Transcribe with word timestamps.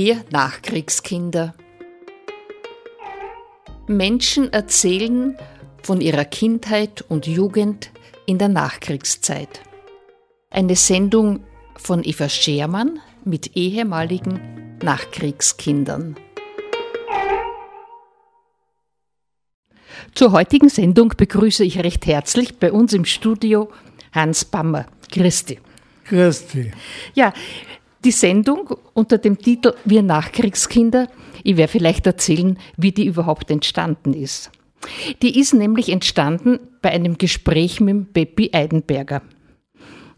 Wir 0.00 0.24
Nachkriegskinder. 0.30 1.56
Menschen 3.88 4.52
erzählen 4.52 5.36
von 5.82 6.00
ihrer 6.00 6.24
Kindheit 6.24 7.04
und 7.08 7.26
Jugend 7.26 7.90
in 8.24 8.38
der 8.38 8.46
Nachkriegszeit. 8.46 9.60
Eine 10.50 10.76
Sendung 10.76 11.42
von 11.74 12.04
Eva 12.04 12.28
Schermann 12.28 13.00
mit 13.24 13.56
ehemaligen 13.56 14.78
Nachkriegskindern. 14.84 16.14
Zur 20.14 20.30
heutigen 20.30 20.68
Sendung 20.68 21.08
begrüße 21.16 21.64
ich 21.64 21.80
recht 21.80 22.06
herzlich 22.06 22.60
bei 22.60 22.70
uns 22.70 22.92
im 22.92 23.04
Studio 23.04 23.68
Hans 24.12 24.44
Bammer. 24.44 24.86
Christi. 25.10 25.58
Christi. 26.04 26.70
Ja, 27.14 27.32
die 28.04 28.10
Sendung 28.10 28.76
unter 28.94 29.18
dem 29.18 29.38
Titel 29.38 29.74
Wir 29.84 30.02
Nachkriegskinder, 30.02 31.08
ich 31.42 31.56
werde 31.56 31.72
vielleicht 31.72 32.06
erzählen, 32.06 32.58
wie 32.76 32.92
die 32.92 33.06
überhaupt 33.06 33.50
entstanden 33.50 34.14
ist. 34.14 34.50
Die 35.22 35.38
ist 35.38 35.54
nämlich 35.54 35.90
entstanden 35.90 36.60
bei 36.82 36.90
einem 36.90 37.18
Gespräch 37.18 37.80
mit 37.80 38.12
Beppi 38.12 38.50
Eidenberger. 38.52 39.22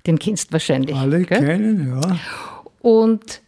Den 0.07 0.19
kennst 0.19 0.49
du 0.49 0.53
wahrscheinlich. 0.53 0.97
Alle 0.97 1.23
gell? 1.25 1.39
kennen, 1.39 1.89
ja. 1.89 2.19
Und 2.81 3.43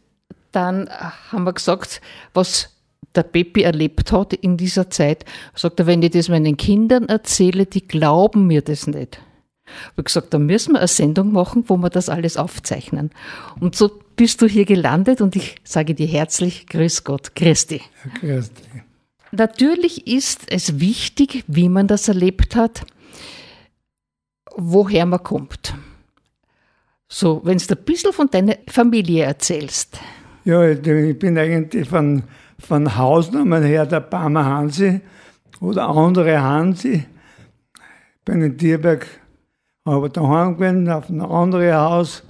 dann 0.52 0.88
haben 1.30 1.44
wir 1.44 1.52
gesagt, 1.52 2.00
was 2.34 2.76
der 3.14 3.22
Peppi 3.22 3.62
erlebt 3.62 4.12
hat 4.12 4.32
in 4.32 4.56
dieser 4.56 4.90
Zeit, 4.90 5.24
sagt 5.54 5.80
er, 5.80 5.86
wenn 5.86 6.02
ich 6.02 6.10
das 6.10 6.28
meinen 6.28 6.56
Kindern 6.56 7.06
erzähle, 7.08 7.66
die 7.66 7.86
glauben 7.86 8.46
mir 8.46 8.62
das 8.62 8.86
nicht. 8.86 9.20
Ich 9.64 9.92
habe 9.92 10.02
gesagt, 10.02 10.34
da 10.34 10.38
müssen 10.38 10.72
wir 10.72 10.78
eine 10.78 10.88
Sendung 10.88 11.32
machen, 11.32 11.64
wo 11.68 11.76
wir 11.76 11.90
das 11.90 12.08
alles 12.08 12.36
aufzeichnen. 12.36 13.10
Und 13.60 13.76
so 13.76 13.90
bist 14.16 14.42
du 14.42 14.46
hier 14.46 14.64
gelandet 14.64 15.20
und 15.20 15.36
ich 15.36 15.56
sage 15.64 15.94
dir 15.94 16.06
herzlich 16.06 16.66
Grüß 16.66 17.04
Gott, 17.04 17.34
Christi. 17.34 17.80
Ja, 18.04 18.10
Christi. 18.20 18.62
Natürlich 19.32 20.06
ist 20.06 20.52
es 20.52 20.78
wichtig, 20.78 21.44
wie 21.46 21.68
man 21.68 21.86
das 21.86 22.08
erlebt 22.08 22.54
hat, 22.54 22.84
woher 24.56 25.06
man 25.06 25.22
kommt. 25.22 25.74
So, 27.08 27.40
wenn 27.44 27.58
du 27.58 27.64
ein 27.74 27.84
bisschen 27.84 28.12
von 28.12 28.28
deiner 28.30 28.56
Familie 28.68 29.24
erzählst. 29.24 29.98
Ja, 30.44 30.66
ich 30.68 31.18
bin 31.18 31.38
eigentlich 31.38 31.88
von, 31.88 32.24
von 32.58 32.96
Hausnamen 32.96 33.62
her 33.62 33.86
der 33.86 34.00
Barmer 34.00 34.44
Hansi 34.44 35.00
oder 35.60 35.88
andere 35.88 36.42
Hansi. 36.42 37.04
Ich 37.74 38.24
bin 38.24 38.42
in 38.42 38.58
Tierberg 38.58 39.06
aber 39.84 40.08
daheim 40.08 40.56
gewesen, 40.56 40.88
auf 40.90 41.08
ein 41.08 41.20
anderes 41.20 41.74
Haus. 41.74 42.22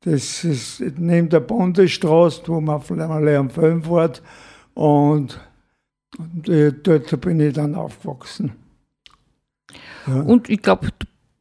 Das 0.00 0.44
ist 0.44 0.80
neben 0.98 1.28
der 1.28 1.40
Bundesstraße, 1.40 2.42
wo 2.46 2.60
man 2.60 2.80
vielleicht 2.80 3.10
am 3.10 3.50
Film 3.50 3.82
fährt. 3.82 4.22
Und, 4.74 5.40
und 6.18 6.48
äh, 6.48 6.72
dort 6.72 7.20
bin 7.20 7.40
ich 7.40 7.54
dann 7.54 7.74
aufgewachsen. 7.74 8.52
Ja. 10.06 10.20
Und 10.20 10.48
ich 10.48 10.62
glaube, 10.62 10.88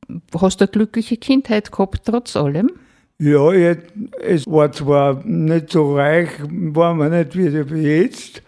du 0.08 0.42
hast 0.42 0.62
eine 0.62 0.70
glückliche 0.70 1.18
Kindheit 1.18 1.72
gehabt, 1.72 2.02
trotz 2.06 2.36
allem. 2.36 2.72
Ja, 3.18 3.52
es 3.52 4.46
war 4.46 4.72
zwar 4.74 5.24
nicht 5.24 5.72
so 5.72 5.96
reich, 5.96 6.30
war 6.50 6.94
man 6.94 7.12
nicht 7.12 7.36
wie 7.38 7.78
jetzt, 7.78 8.42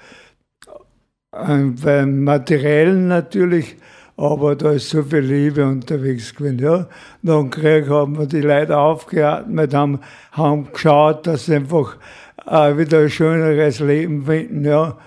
weil 1.32 2.06
materiell 2.06 2.94
natürlich 2.96 3.78
aber 4.18 4.56
da 4.56 4.72
ist 4.72 4.90
so 4.90 5.04
viel 5.04 5.20
Liebe 5.20 5.64
unterwegs 5.66 6.34
gewesen. 6.34 6.60
Ja. 6.60 6.88
Dann 7.22 7.52
Krieg 7.52 7.88
haben 7.88 8.18
wir 8.18 8.26
die 8.26 8.42
Leute 8.42 8.76
aufgeatmet, 8.78 9.74
haben, 9.76 10.00
haben 10.32 10.72
geschaut, 10.74 11.28
dass 11.28 11.46
sie 11.46 11.56
einfach 11.56 11.98
äh, 12.48 12.76
wieder 12.78 13.02
ein 13.02 13.10
schöneres 13.10 13.80
Leben 13.80 14.26
finden. 14.26 14.66
Ja. 14.66 14.98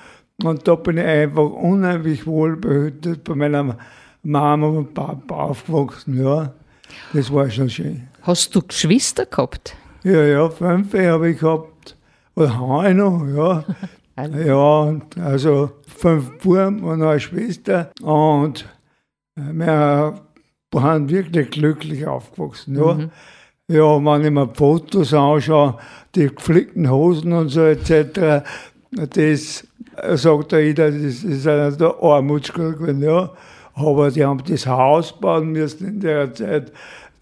Und 0.44 0.66
da 0.66 0.76
bin 0.76 0.98
ich 0.98 1.04
einfach 1.04 1.50
unheimlich 1.50 2.26
wohlbehütet 2.26 3.24
bei 3.24 3.34
meiner 3.34 3.76
Mama 4.22 4.66
und 4.68 4.94
Papa 4.94 5.34
aufgewachsen. 5.34 6.22
Ja. 6.22 6.52
Das 7.12 7.32
war 7.32 7.50
schon 7.50 7.68
schön. 7.68 8.08
Hast 8.22 8.54
du 8.54 8.62
Geschwister 8.62 9.26
gehabt? 9.26 9.74
Ja, 10.04 10.22
ja, 10.22 10.48
fünf 10.48 10.94
habe 10.94 11.30
ich 11.30 11.40
gehabt. 11.40 11.96
Oder 12.36 12.58
habe 12.58 12.90
ich 12.90 12.94
noch, 12.94 13.26
ja. 13.26 13.64
ja, 14.46 15.00
also 15.22 15.72
fünf 15.86 16.38
Buben 16.38 16.82
und 16.84 17.02
eine 17.02 17.18
Schwester. 17.18 17.90
Und 18.02 18.66
wir 19.52 20.20
waren 20.72 21.08
wirklich 21.08 21.50
glücklich 21.50 22.06
aufgewachsen. 22.06 22.76
Ja. 22.76 22.94
Mhm. 22.94 23.10
ja, 23.68 24.04
wenn 24.04 24.24
ich 24.24 24.30
mir 24.30 24.48
Fotos 24.54 25.14
anschaue, 25.14 25.78
die 26.14 26.28
geflickten 26.28 26.90
Hosen 26.90 27.32
und 27.32 27.48
so 27.48 27.62
etc., 27.62 28.44
das 28.92 29.66
sagt 30.14 30.52
jeder, 30.52 30.90
das 30.90 31.22
ist 31.22 31.46
einer 31.46 31.70
der 31.72 31.94
Armutsschule 32.02 32.74
gewesen, 32.74 33.02
ja. 33.02 33.30
Aber 33.74 34.10
die 34.10 34.24
haben 34.24 34.42
das 34.46 34.66
Haus 34.66 35.18
bauen 35.18 35.52
müssen 35.52 35.86
in 35.86 36.00
der 36.00 36.34
Zeit. 36.34 36.72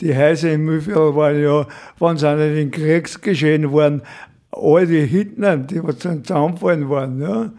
Die 0.00 0.16
Häuser 0.16 0.52
im 0.52 0.64
Mühlviertel 0.64 1.14
waren 1.14 1.42
ja, 1.42 1.66
wenn 1.98 2.16
sie 2.16 2.34
nicht 2.36 2.62
in 2.62 2.70
Kriegsgeschehen 2.70 3.72
waren, 3.72 4.02
all 4.50 4.86
die 4.86 5.04
Hitler, 5.06 5.56
die 5.58 5.80
zusammengefallen 5.98 6.88
waren, 6.88 7.20
ja. 7.20 7.50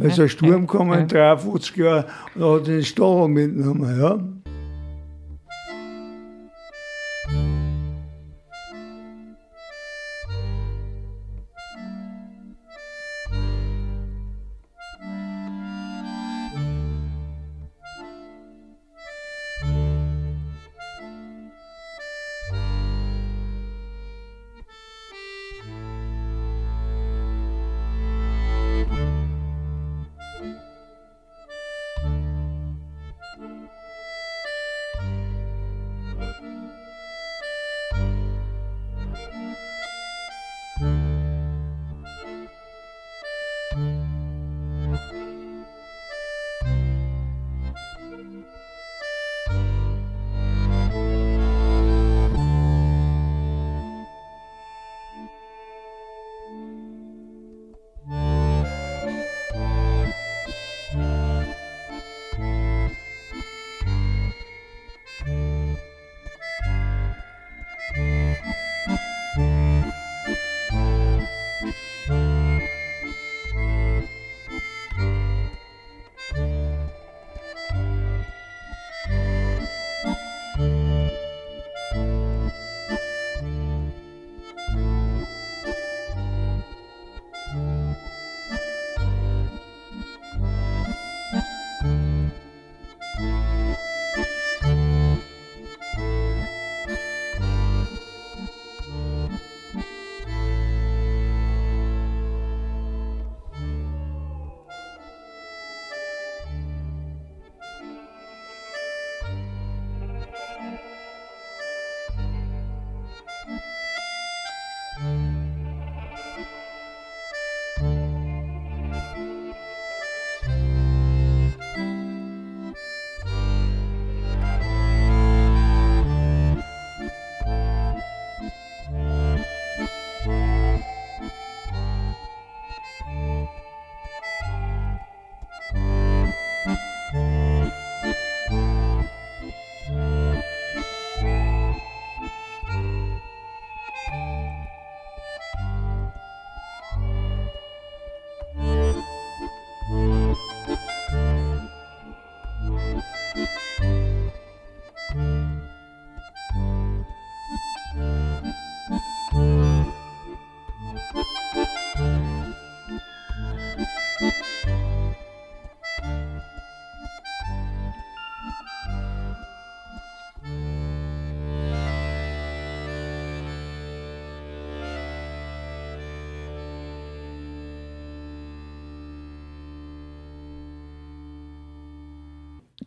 Ist 0.00 0.20
ein 0.20 0.28
Sturm 0.28 0.66
gekommen, 0.66 1.08
53 1.08 1.76
Jahre, 1.76 2.06
und 2.34 2.42
hat 2.42 2.66
den 2.66 2.84
Stachel 2.84 3.28
mitgenommen. 3.28 3.98
Ja. 3.98 4.18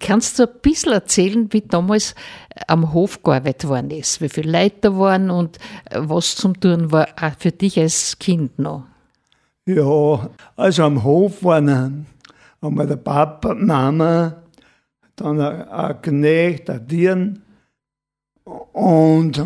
Kannst 0.06 0.38
du 0.38 0.44
ein 0.44 0.60
bisschen 0.62 0.92
erzählen, 0.92 1.48
wie 1.54 1.62
damals 1.62 2.14
am 2.68 2.92
Hof 2.92 3.24
gearbeitet 3.24 3.70
worden 3.70 3.90
ist? 3.90 4.20
Wie 4.20 4.28
viele 4.28 4.52
Leute 4.52 5.00
waren 5.00 5.30
und 5.30 5.60
was 5.96 6.36
zum 6.36 6.60
Tun 6.60 6.92
war, 6.92 7.08
auch 7.22 7.32
für 7.40 7.54
dich 7.54 7.80
als 7.80 8.20
Kind 8.20 8.60
noch? 8.60 8.84
Ja, 9.66 10.30
also 10.58 10.84
am 10.84 11.06
Hof 11.06 11.42
waren 11.46 12.06
einmal 12.60 12.86
der 12.86 12.98
Papa, 12.98 13.54
Mama, 13.54 14.44
dann 15.16 15.40
ein 15.40 16.02
Knecht, 16.02 16.70
ein 16.70 16.86
Dirn 16.86 17.42
und, 18.44 19.42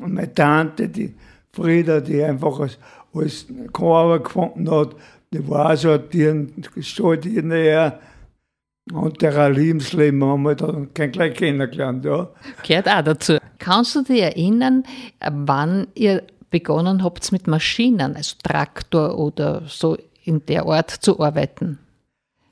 meine 0.00 0.34
Tante, 0.34 0.88
die 0.88 1.14
Frieda, 1.52 2.00
die 2.00 2.20
einfach 2.20 2.58
als, 2.58 2.78
als 3.14 3.46
keine 3.72 4.18
gefunden 4.18 4.68
hat, 4.72 4.96
die 5.32 5.48
war 5.48 5.76
so 5.76 5.92
ein 5.92 6.08
Dirn, 6.12 6.52
gestalt 6.74 7.26
näher. 7.26 8.00
Und 8.92 9.22
der 9.22 9.50
Lebenssleben 9.50 10.24
haben 10.24 10.42
wir 10.42 10.54
dann 10.54 10.88
gleich 10.92 11.34
kennengelernt, 11.34 12.04
ja. 12.04 12.28
Gehört 12.66 12.88
auch 12.88 13.02
dazu. 13.02 13.38
Kannst 13.58 13.94
du 13.94 14.02
dich 14.02 14.22
erinnern, 14.22 14.84
wann 15.20 15.86
ihr 15.94 16.22
begonnen 16.50 17.04
habt 17.04 17.30
mit 17.32 17.46
Maschinen, 17.46 18.16
also 18.16 18.36
Traktor 18.42 19.18
oder 19.18 19.62
so 19.66 19.96
in 20.24 20.44
der 20.46 20.66
Art 20.66 20.90
zu 20.90 21.20
arbeiten? 21.20 21.78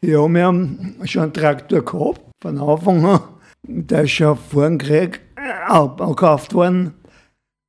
Ja, 0.00 0.28
wir 0.28 0.44
haben 0.44 0.94
schon 1.04 1.22
einen 1.22 1.32
Traktor 1.32 1.84
gehabt, 1.84 2.20
von 2.40 2.58
Anfang 2.60 3.04
an. 3.04 3.20
Der 3.62 4.04
ist 4.04 4.12
schon 4.12 4.36
vor 4.36 4.64
dem 4.64 4.78
Krieg 4.78 5.20
gekauft 5.36 6.54
worden, 6.54 6.94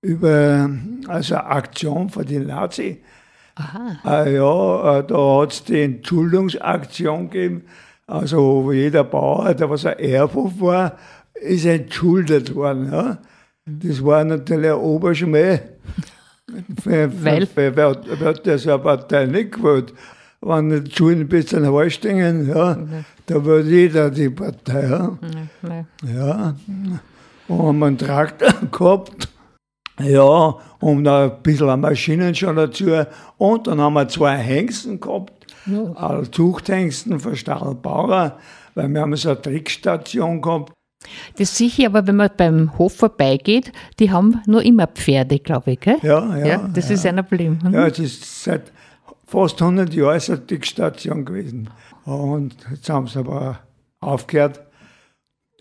über 0.01 0.69
also 1.07 1.35
eine 1.35 1.45
Aktion 1.45 2.09
von 2.09 2.25
den 2.25 2.47
Nazi. 2.47 3.01
Aha. 3.55 4.23
Äh, 4.23 4.35
ja, 4.35 4.99
äh, 4.99 5.03
da 5.05 5.41
hat 5.41 5.51
es 5.51 5.63
die 5.63 5.81
Entschuldungsaktion 5.81 7.29
gegeben. 7.29 7.65
Also 8.09 8.71
jeder 8.71 9.03
Bauer, 9.03 9.53
der 9.53 9.69
was 9.69 9.85
ein 9.85 9.99
Erbhof 9.99 10.59
war, 10.59 10.97
ist 11.35 11.65
entschuldet 11.65 12.55
worden. 12.55 12.91
Ja. 12.91 13.19
Das 13.65 14.03
war 14.03 14.23
natürlich 14.23 14.71
ein 14.71 14.77
Oberschmäh. 14.77 15.59
Weil? 16.83 17.11
Wer, 17.53 17.75
wer, 17.75 17.75
wer 17.75 18.27
hat 18.27 18.47
das 18.47 18.65
eine 18.65 18.79
Partei 18.79 19.27
nicht 19.27 19.51
gewollt? 19.51 19.93
Wenn 20.41 20.83
die 20.83 20.91
Schulen 20.91 21.19
ein 21.19 21.27
bisschen 21.27 21.71
Hallstingen, 21.71 22.47
ja, 22.47 22.75
mhm. 22.75 23.05
da 23.27 23.45
wird 23.45 23.67
jeder 23.67 24.09
die 24.09 24.29
Partei. 24.29 24.89
Ja. 24.89 25.17
Mhm. 25.61 25.87
ja. 26.15 26.55
Und 27.47 27.59
haben 27.59 27.83
einen 27.83 27.97
Traktor 27.97 28.53
gehabt. 28.71 29.29
Ja, 30.01 30.55
und 30.79 31.07
ein 31.07 31.43
bisschen 31.43 31.79
Maschinen 31.79 32.33
schon 32.33 32.55
dazu. 32.55 33.03
Und 33.37 33.67
dann 33.67 33.79
haben 33.79 33.93
wir 33.93 34.07
zwei 34.07 34.37
Hengsten 34.37 34.99
gehabt. 34.99 35.38
Ja. 35.65 35.93
Also 35.93 36.31
Zuchthengsten 36.31 37.19
von 37.19 37.35
Stahlbauer, 37.35 38.37
weil 38.75 38.87
wir 38.89 39.01
haben 39.01 39.15
so 39.15 39.29
eine 39.29 39.41
Trickstation 39.41 40.41
gehabt. 40.41 40.73
Das 41.37 41.55
sicher, 41.57 41.87
aber 41.87 42.05
wenn 42.07 42.17
man 42.17 42.29
beim 42.35 42.77
Hof 42.77 42.95
vorbeigeht, 42.95 43.71
die 43.99 44.11
haben 44.11 44.41
nur 44.45 44.63
immer 44.63 44.87
Pferde, 44.87 45.39
glaube 45.39 45.71
ich, 45.71 45.79
gell? 45.79 45.97
Ja, 46.01 46.37
ja. 46.37 46.45
ja 46.45 46.69
das 46.73 46.89
ja. 46.89 46.95
ist 46.95 47.05
ein 47.05 47.15
Problem. 47.25 47.61
Hm? 47.63 47.73
Ja, 47.73 47.87
es 47.87 47.99
ist 47.99 48.43
seit 48.43 48.71
fast 49.25 49.61
100 49.61 49.93
Jahren 49.93 50.21
eine 50.27 50.45
Trickstation 50.45 51.23
gewesen. 51.23 51.69
Und 52.03 52.55
jetzt 52.71 52.89
haben 52.89 53.07
sie 53.07 53.19
aber 53.19 53.59
aufgehört. 53.99 54.61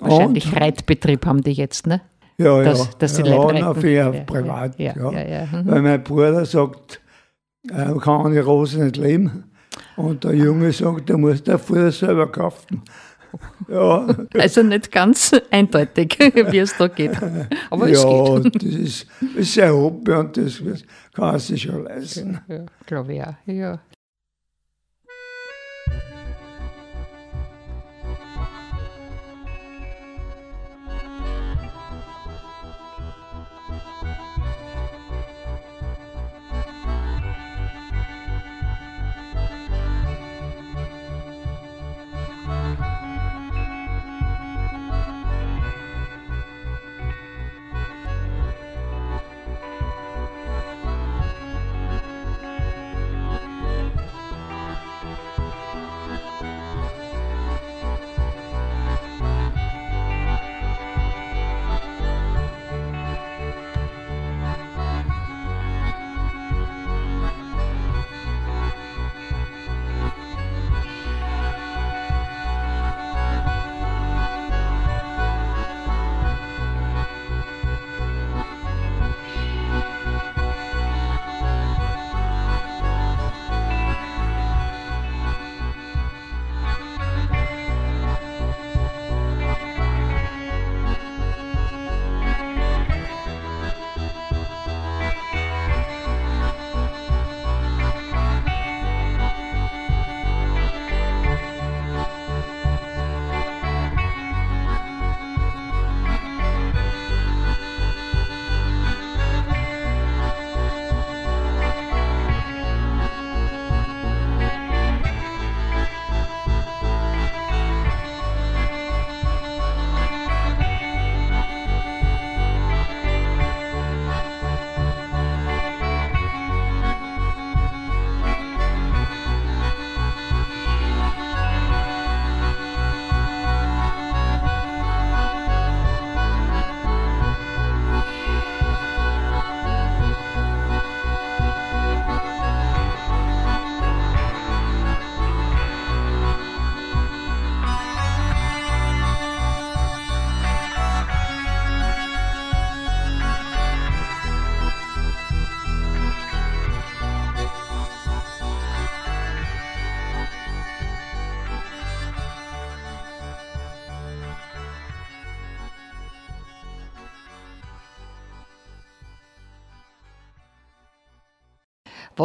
Wahrscheinlich 0.01 0.47
und, 0.47 0.61
Reitbetrieb 0.61 1.27
haben 1.27 1.43
die 1.43 1.53
jetzt, 1.53 1.87
ne? 1.87 2.01
Ja, 2.39 2.63
dass, 2.63 2.79
ja. 2.79 2.91
Dass 2.99 3.15
die 3.15 3.23
ja, 3.23 3.35
Leute 3.35 3.65
reiten. 3.65 3.81
für 3.81 3.91
ja, 3.91 4.11
privat, 4.11 4.79
ja. 4.79 4.95
ja. 4.97 5.13
ja 5.13 5.47
mhm. 5.47 5.67
Weil 5.67 5.83
mein 5.83 6.05
Bruder 6.05 6.47
sagt, 6.47 7.01
er 7.69 7.97
kann 7.97 8.27
an 8.27 8.33
die 8.33 8.39
Rose 8.39 8.83
nicht 8.83 8.97
leben. 8.97 9.51
Und 9.99 10.23
der 10.23 10.33
Junge 10.33 10.73
sagt, 10.73 11.11
er 11.11 11.19
muss 11.19 11.43
der 11.43 11.59
Futter 11.59 11.91
selber 11.91 12.31
kaufen. 12.31 12.83
Ja. 13.69 14.07
Also 14.39 14.63
nicht 14.63 14.93
ganz 14.93 15.33
eindeutig, 15.51 16.17
wie 16.51 16.59
es 16.59 16.77
da 16.77 16.87
geht. 16.87 17.19
Aber 17.69 17.89
ja, 17.89 17.95
es 17.95 18.43
geht. 18.45 18.55
das 18.63 18.63
ist, 18.63 19.07
das 19.21 19.31
ist 19.35 19.55
sehr 19.55 19.75
Hobby 19.75 20.13
und 20.13 20.37
das 20.37 20.63
kann 21.13 21.35
er 21.35 21.39
sich 21.41 21.63
schon 21.63 21.83
leisten. 21.83 22.41
Ja, 22.47 22.65
glaube 22.87 23.15
ich 23.15 23.23
auch. 23.23 23.35
Ja. 23.47 23.81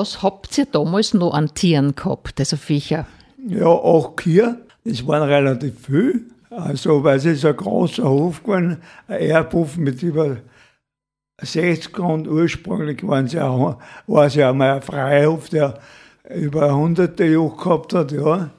Was 0.04 0.22
habt 0.22 0.58
ihr 0.58 0.66
damals 0.66 1.14
noch 1.14 1.34
an 1.34 1.54
Tieren 1.54 1.96
gehabt, 1.96 2.38
also 2.38 2.58
Viecher? 2.58 3.08
Ja, 3.38 3.68
auch 3.68 4.18
Kühe. 4.18 4.58
Das 4.84 5.08
waren 5.08 5.24
relativ 5.24 5.80
viel. 5.86 6.26
Also, 6.50 7.06
weil 7.06 7.20
es 7.20 7.24
ist 7.24 7.46
ein 7.46 7.56
großer 7.56 8.04
Hof 8.04 8.44
gewesen, 8.44 8.82
ein 9.08 9.22
Erbhof 9.22 9.78
mit 9.78 10.04
über 10.04 10.40
60 11.42 11.98
und 12.00 12.28
ursprünglich 12.28 13.08
waren 13.08 13.30
sie 13.30 13.40
auch, 13.40 13.78
war 14.06 14.26
es 14.26 14.36
ja 14.36 14.50
einmal 14.50 14.72
ein 14.72 14.82
Freihof, 14.82 15.48
der 15.48 15.80
über 16.36 16.76
hunderte 16.76 17.24
Jahre 17.24 17.56
gehabt 17.56 17.94
hat, 17.94 18.12
ja. 18.12 18.50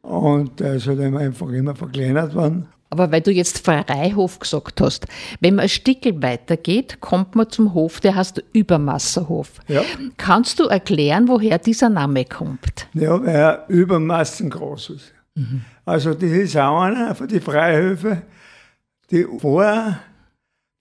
Und 0.00 0.62
also, 0.62 0.94
der 0.94 1.10
ist 1.10 1.14
einfach 1.14 1.50
immer 1.50 1.76
verkleinert 1.76 2.34
worden. 2.34 2.68
Aber 2.90 3.10
weil 3.10 3.20
du 3.20 3.32
jetzt 3.32 3.64
Freihof 3.64 4.38
gesagt 4.38 4.80
hast, 4.80 5.06
wenn 5.40 5.56
man 5.56 5.64
ein 5.64 5.68
Stückel 5.68 6.22
weitergeht, 6.22 7.00
kommt 7.00 7.34
man 7.34 7.50
zum 7.50 7.74
Hof, 7.74 8.00
der 8.00 8.14
heißt 8.14 8.42
Übermasserhof. 8.52 9.60
Ja. 9.68 9.82
Kannst 10.16 10.60
du 10.60 10.64
erklären, 10.64 11.28
woher 11.28 11.58
dieser 11.58 11.88
Name 11.88 12.24
kommt? 12.24 12.86
Ja, 12.94 13.20
weil 13.20 13.34
er 13.34 13.64
Übermassen 13.68 14.50
groß 14.50 14.90
ist. 14.90 15.12
Also 15.84 16.14
das 16.14 16.30
ist 16.30 16.56
auch 16.56 16.80
einer 16.80 17.14
von 17.14 17.28
den 17.28 17.42
Freihöfen, 17.42 18.22
die 19.10 19.24
vor, 19.38 19.98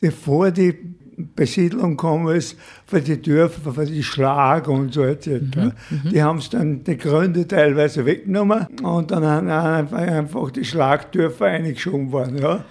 die 0.05 0.11
vor 0.11 0.51
die 0.51 0.73
Besiedlung 1.17 1.91
gekommen 1.91 2.35
ist, 2.35 2.57
für 2.85 3.01
die 3.01 3.21
Dörfer, 3.21 3.73
für 3.73 3.85
die 3.85 4.03
Schlag 4.03 4.67
und 4.67 4.93
so 4.93 5.03
etc. 5.03 5.29
Die 6.11 6.21
haben 6.21 6.39
es 6.39 6.49
dann 6.49 6.83
die 6.83 6.97
Gründe 6.97 7.47
teilweise 7.47 8.05
weggenommen 8.05 8.67
und 8.83 9.11
dann 9.11 9.25
haben 9.25 9.49
einfach, 9.49 9.97
einfach 9.97 10.51
die 10.51 10.65
Schlagdörfer 10.65 11.45
eingeschoben 11.45 12.11
worden. 12.11 12.37
Ja. 12.37 12.65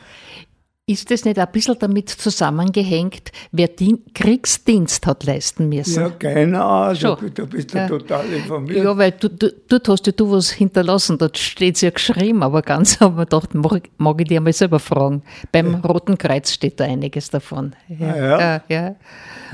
Ist 0.86 1.10
es 1.10 1.24
nicht 1.24 1.38
ein 1.38 1.48
bisschen 1.50 1.76
damit 1.78 2.10
zusammengehängt, 2.10 3.32
wer 3.52 3.68
Dien 3.68 4.00
Kriegsdienst 4.12 5.06
hat 5.06 5.24
leisten 5.24 5.70
müssen? 5.70 6.02
Ja, 6.02 6.08
genau, 6.18 6.88
da, 6.88 6.94
Schon. 6.94 7.16
da 7.32 7.44
bist 7.46 7.72
du 7.72 7.78
Ja. 7.78 7.88
total 7.88 8.26
informiert. 8.30 8.84
Ja, 8.84 8.94
weil 8.98 9.12
du, 9.12 9.30
du, 9.30 9.50
dort 9.66 9.88
hast 9.88 10.06
ja 10.06 10.12
du 10.12 10.30
was 10.30 10.50
hinterlassen, 10.50 11.16
dort 11.16 11.38
steht 11.38 11.76
es 11.76 11.80
ja 11.80 11.88
geschrieben, 11.88 12.42
aber 12.42 12.60
ganz 12.60 13.00
haben 13.00 13.16
wir 13.16 13.24
gedacht, 13.24 13.54
mag, 13.54 13.88
mag 13.96 14.20
ich 14.20 14.28
dir 14.28 14.42
mal 14.42 14.52
selber 14.52 14.78
fragen. 14.78 15.22
Beim 15.52 15.74
Roten 15.76 16.18
Kreuz 16.18 16.52
steht 16.52 16.78
da 16.78 16.84
einiges 16.84 17.30
davon. 17.30 17.74
Ja, 17.88 18.06
Ah, 18.10 18.16
ja? 18.18 18.38
ja. 18.40 18.62
ja. 18.68 18.94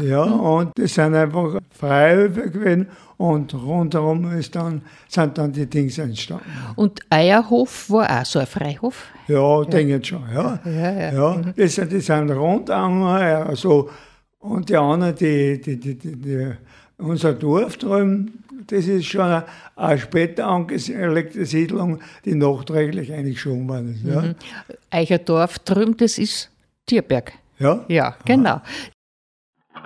Ja, 0.04 0.22
und 0.24 0.72
das 0.76 0.94
sind 0.94 1.14
einfach 1.14 1.60
Freihöfe 1.78 2.50
gewesen 2.50 2.88
und 3.20 3.52
rundherum 3.52 4.32
ist 4.32 4.56
dann, 4.56 4.80
sind 5.06 5.36
dann 5.36 5.52
die 5.52 5.66
Dings 5.66 5.98
entstanden. 5.98 6.44
Und 6.76 7.00
Eierhof 7.10 7.90
war 7.90 8.20
auch 8.20 8.24
so 8.24 8.38
ein 8.38 8.46
Freihof. 8.46 9.08
Ja, 9.28 9.62
denke 9.64 9.96
ich 9.98 10.06
schon, 10.06 10.24
ja. 10.32 10.58
Ja, 10.64 10.90
ja. 10.92 11.12
ja 11.12 11.42
das, 11.54 11.74
sind- 11.74 11.92
die 11.92 12.00
sind 12.00 12.30
rundherum, 12.30 13.02
ja, 13.02 13.54
so. 13.54 13.90
Und 14.38 14.70
die 14.70 14.76
anderen, 14.76 15.14
die, 15.14 15.60
die, 15.60 15.78
die, 15.78 15.94
die, 15.96 16.16
die, 16.16 16.52
unser 16.96 17.34
Dorf 17.34 17.76
drüben, 17.76 18.42
das 18.68 18.86
ist 18.86 19.04
schon 19.04 19.42
eine, 19.76 19.98
später 19.98 20.46
angelegte 20.46 21.44
Siedlung, 21.44 22.00
die 22.24 22.34
nachträglich 22.34 23.12
eingeschoben 23.12 23.68
worden 23.68 23.94
ist. 23.96 24.04
Ja, 24.04 24.34
Eicherdorf 24.88 25.58
drüben, 25.58 25.94
das 25.98 26.16
ist 26.16 26.50
Tierberg. 26.86 27.32
ja? 27.58 27.84
Ja, 27.88 28.16
genau. 28.24 28.62
Das 29.74 29.82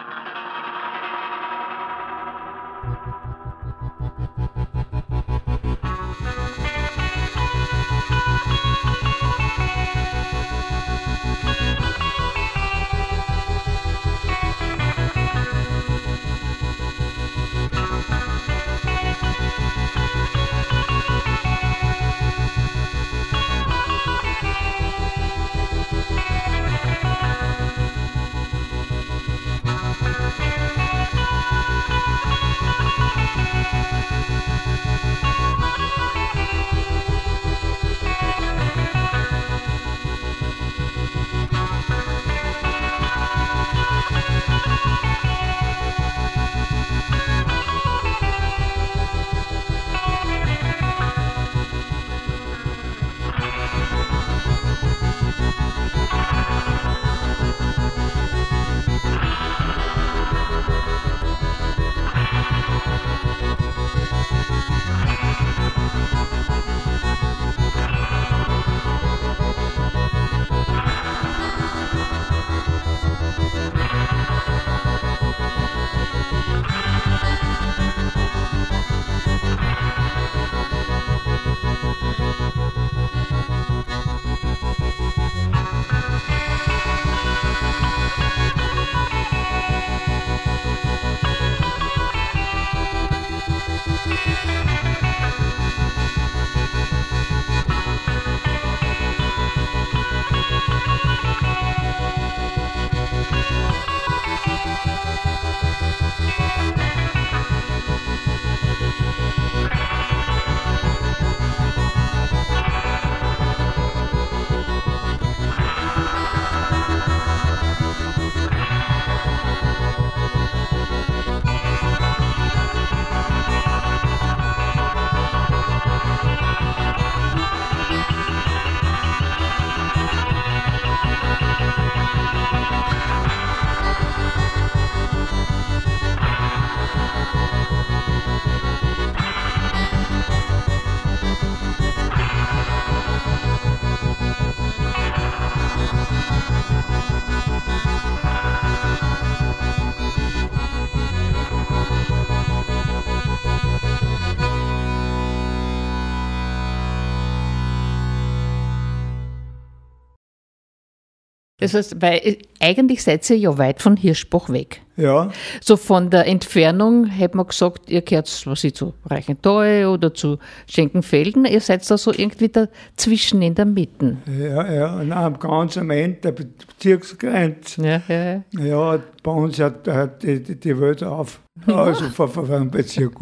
heißt, 161.74 162.00
weil 162.00 162.18
äh, 162.18 162.38
eigentlich 162.60 163.02
seid 163.02 163.28
ihr 163.30 163.36
ja 163.36 163.58
weit 163.58 163.82
von 163.82 163.96
Hirschbach 163.96 164.48
weg. 164.48 164.80
Ja, 164.96 165.30
So 165.60 165.76
von 165.76 166.10
der 166.10 166.26
Entfernung 166.26 167.06
hätte 167.06 167.36
man 167.36 167.46
gesagt, 167.48 167.90
ihr 167.90 168.02
gehört, 168.02 168.30
was 168.46 168.62
ich, 168.64 168.74
zu 168.74 168.94
Reichenthal 169.06 169.86
oder 169.86 170.14
zu 170.14 170.38
Schenkenfelden. 170.70 171.44
Ihr 171.46 171.60
seid 171.60 171.88
da 171.90 171.98
so 171.98 172.12
irgendwie 172.12 172.48
dazwischen 172.48 173.42
in 173.42 173.54
der 173.54 173.64
Mitte. 173.64 174.16
ja, 174.26 174.72
ja. 174.72 174.94
Und 175.00 175.10
am 175.12 175.38
ganz 175.38 175.76
am 175.76 175.90
Ende 175.90 176.18
der 176.20 176.32
Bezirksgrenze. 176.32 177.82
Ja, 177.84 178.02
ja, 178.08 178.24
ja. 178.24 178.42
Ja, 178.64 178.98
bei 179.22 179.30
uns 179.32 179.58
hat, 179.58 179.86
hat 179.88 180.22
die, 180.22 180.40
die, 180.42 180.80
Welt 180.80 181.02
auf. 181.02 181.40
Also 181.66 182.04
von, 182.10 182.28
von 182.28 182.50
einem 182.52 182.70
Bezirk. 182.70 183.14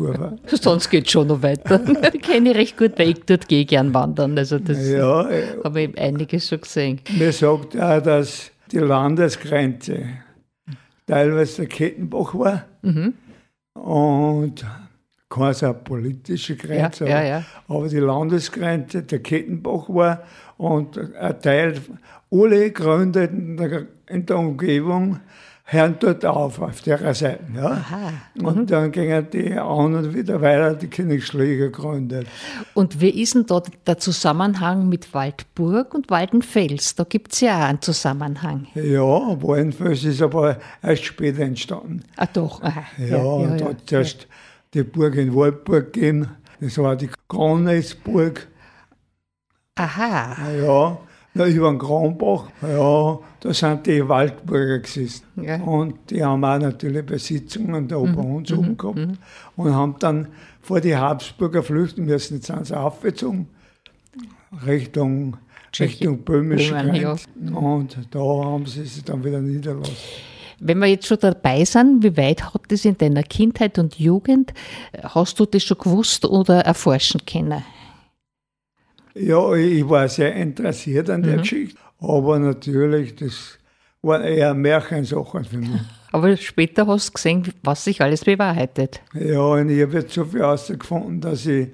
Sonst 0.47 0.91
geht 0.91 1.11
schon 1.11 1.29
noch 1.29 1.43
weiter. 1.43 1.81
Ich 2.13 2.23
kenne 2.23 2.51
ich 2.51 2.57
recht 2.57 2.79
gut, 2.79 2.93
weil 2.99 3.11
ich 3.11 3.25
dort 3.27 3.49
gehe 3.49 3.65
gern 3.65 3.95
wandern. 3.95 4.37
Also 4.39 4.59
das 4.59 4.89
Ja, 4.89 5.29
habe 5.65 5.83
ich 5.83 5.99
einiges 5.99 6.49
schon 6.49 6.61
gesehen. 6.61 7.01
mir 7.19 7.33
sagt 7.33 7.79
auch, 7.79 8.03
dass 8.03 8.51
die 8.71 8.79
Landesgrenze 8.79 10.05
teilweise 11.07 11.63
der 11.63 11.67
Kettenbach 11.67 12.35
war. 12.35 12.65
Und 13.75 14.65
keine 15.29 15.75
politische 15.75 16.57
Grenze, 16.57 17.09
Ja, 17.09 17.11
ja, 17.11 17.17
aber- 17.19 17.27
ja. 17.27 17.45
aber 17.69 17.89
die 17.89 17.99
Landesgrenze 17.99 19.03
der 19.03 19.21
Kettenbach 19.21 19.89
war. 19.89 20.23
Und 20.59 20.99
ein 20.99 21.41
Teil, 21.41 21.81
alle 22.31 22.71
Gründe 22.71 23.25
in 23.25 23.57
der, 23.57 23.87
in 24.09 24.27
der 24.27 24.39
Umgebung 24.39 25.21
hören 25.73 25.97
dort 25.99 26.25
auf, 26.25 26.61
auf 26.61 26.81
der 26.83 27.15
Seite. 27.15 27.41
Ja. 27.55 27.71
Aha. 27.71 28.13
Und 28.43 28.71
dann 28.71 28.93
gingen 28.93 29.29
die 29.31 29.55
an 29.55 29.95
und 29.95 30.15
wieder 30.15 30.41
weiter 30.41 30.75
die 30.75 30.89
Königsschläge 30.89 31.71
gegründet. 31.71 32.27
Und 32.75 33.01
wie 33.01 33.23
ist 33.23 33.35
denn 33.35 33.47
da 33.47 33.63
der 33.87 33.99
Zusammenhang 33.99 34.89
mit 34.89 35.15
Waldburg 35.15 35.95
und 35.95 36.11
Waldenfels? 36.11 36.95
Da 36.95 37.05
gibt 37.05 37.33
es 37.33 37.41
ja 37.41 37.59
auch 37.59 37.69
einen 37.69 37.81
Zusammenhang. 37.81 38.67
Ja, 38.75 39.03
Waldenfels 39.03 40.05
ist 40.05 40.23
aber 40.23 40.59
erst 40.83 41.05
später 41.05 41.43
entstanden. 41.43 42.05
Ah, 42.17 42.27
doch. 42.27 42.63
Aha. 42.63 42.85
Ja, 42.99 43.23
und 43.23 43.61
da 43.61 43.67
hat 43.67 43.83
zuerst 43.87 44.27
die 44.75 44.83
Burg 44.83 45.15
in 45.17 45.35
Waldburg 45.35 45.93
gegeben. 45.93 46.29
Das 46.61 46.79
war 46.79 46.97
die 46.97 47.11
Granesburg. 47.29 48.47
Aha. 49.75 50.37
Ja, 50.63 50.99
na, 51.35 51.47
über 51.47 51.71
den 51.71 51.79
Kronbach, 51.79 52.45
ja, 52.63 53.19
da 53.41 53.55
sind 53.55 53.87
die 53.87 54.07
Waldburger 54.07 54.81
gesessen. 54.81 55.25
Ja. 55.37 55.57
Und 55.63 56.11
die 56.11 56.23
haben 56.23 56.45
auch 56.45 56.59
natürlich 56.59 57.07
Besitzungen 57.07 57.89
da 57.89 57.99
bei 57.99 58.23
uns 58.23 58.53
oben 58.53 58.77
gehabt 58.77 59.01
und 59.57 59.75
haben 59.75 59.97
dann 59.99 60.29
vor 60.61 60.81
die 60.81 60.95
Habsburger 60.95 61.63
flüchten 61.63 62.05
müssen. 62.05 62.35
Jetzt 62.35 62.47
sind 62.47 62.67
sie 62.67 62.79
aufgezogen 62.79 63.49
Richtung, 64.67 65.39
Tschechien. 65.73 66.11
Richtung 66.11 66.25
böhmische 66.25 66.75
ja. 66.93 67.17
Und 67.55 67.97
da 68.11 68.21
haben 68.21 68.67
sie 68.67 68.85
sich 68.85 69.03
dann 69.03 69.25
wieder 69.25 69.41
niederlassen. 69.41 69.97
Wenn 70.61 70.79
wir 70.79 70.87
jetzt 70.87 71.07
schon 71.07 71.19
dabei 71.19 71.65
sind, 71.65 72.05
wie 72.05 72.17
weit 72.17 72.55
hat 72.55 72.63
das 72.69 72.85
in 72.85 72.97
deiner 72.97 73.25
Kindheit 73.25 73.79
und 73.79 73.99
Jugend, 73.99 74.53
hast 75.03 75.41
du 75.41 75.47
das 75.47 75.65
schon 75.65 75.79
gewusst 75.79 76.25
oder 76.25 76.61
erforschen 76.61 77.23
können? 77.27 77.65
Ja, 79.15 79.55
ich 79.55 79.89
war 79.89 80.09
sehr 80.09 80.35
interessiert 80.35 81.11
an 81.11 81.23
der 81.23 81.39
Geschichte, 81.39 81.79
aber 81.99 82.39
natürlich, 82.39 83.15
das 83.17 83.59
waren 84.03 84.23
eher 84.25 84.55
Märchensachen 84.55 85.45
für 85.45 85.59
mich. 85.59 85.81
Aber 86.13 86.37
später 86.37 86.87
hast 86.87 87.09
du 87.09 87.13
gesehen, 87.15 87.53
was 87.63 87.85
sich 87.85 88.01
alles 88.03 88.25
bewahrheitet. 88.25 89.01
Ja, 89.15 89.41
und 89.41 89.71
ich 89.71 89.83
habe 89.83 89.95
jetzt 89.95 90.13
so 90.13 90.25
viel 90.25 90.41
herausgefunden, 90.41 91.21
dass 91.21 91.47
ich, 91.47 91.69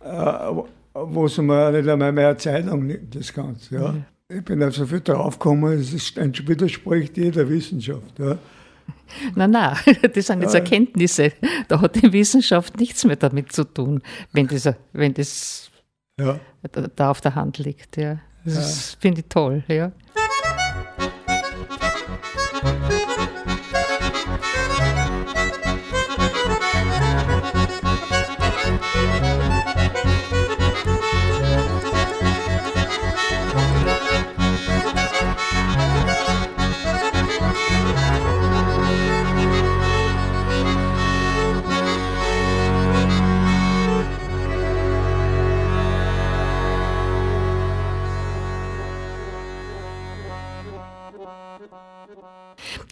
äh, 0.00 0.62
wo 0.94 1.26
es 1.26 1.38
mir 1.38 1.70
nicht 1.70 1.88
einmal 1.88 2.12
mehr 2.12 2.36
Zeitung 2.38 2.86
nimmt, 2.86 3.14
das 3.14 3.32
Ganze. 3.32 3.74
Ja. 3.74 3.94
Ich 4.28 4.44
bin 4.44 4.62
auf 4.62 4.74
so 4.74 4.86
viel 4.86 5.00
draufgekommen, 5.00 5.74
es 5.74 5.92
widerspricht 5.92 7.16
jeder 7.16 7.48
Wissenschaft. 7.48 8.18
Ja. 8.18 8.38
Nein, 9.36 9.50
nein, 9.50 9.76
das 10.14 10.26
sind 10.26 10.42
jetzt 10.42 10.54
Erkenntnisse. 10.54 11.32
Da 11.68 11.80
hat 11.80 12.02
die 12.02 12.12
Wissenschaft 12.12 12.80
nichts 12.80 13.04
mehr 13.04 13.16
damit 13.16 13.52
zu 13.52 13.64
tun, 13.64 14.02
wenn 14.32 14.48
das, 14.48 14.68
wenn 14.92 15.14
das 15.14 15.70
Ja. 16.20 16.38
da 16.96 17.10
auf 17.10 17.20
der 17.20 17.34
Hand 17.34 17.58
liegt. 17.58 17.96
Ja. 17.96 18.18
Das 18.44 18.96
finde 19.00 19.20
ich 19.20 19.28
toll. 19.28 19.62
Ja. 19.68 19.92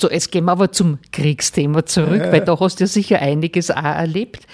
So, 0.00 0.10
jetzt 0.10 0.32
gehen 0.32 0.46
wir 0.46 0.52
aber 0.52 0.72
zum 0.72 0.98
Kriegsthema 1.12 1.84
zurück, 1.84 2.22
weil 2.30 2.40
da 2.40 2.58
hast 2.58 2.80
du 2.80 2.84
ja 2.84 2.88
sicher 2.88 3.18
einiges 3.20 3.70
auch 3.70 3.82
erlebt. 3.82 4.46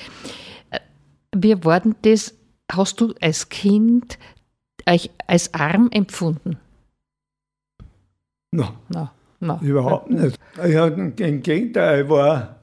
Äh, 0.71 0.81
Wie 1.37 1.65
war 1.65 1.79
denn 1.81 1.95
das, 2.03 2.35
hast 2.71 3.01
du 3.01 3.15
als 3.21 3.49
Kind 3.49 4.19
euch 4.89 5.11
als 5.29 5.55
arm 5.55 5.89
empfunden? 5.93 6.59
No, 8.51 8.71
Na, 8.89 9.13
na. 9.39 9.61
überhaupt 9.63 10.11
nicht. 10.11 10.39
Ich 10.65 10.77
hatte 10.77 11.13
im 11.19 11.43
Gegenteil, 11.43 12.05
ich 12.05 12.09
war, 12.09 12.57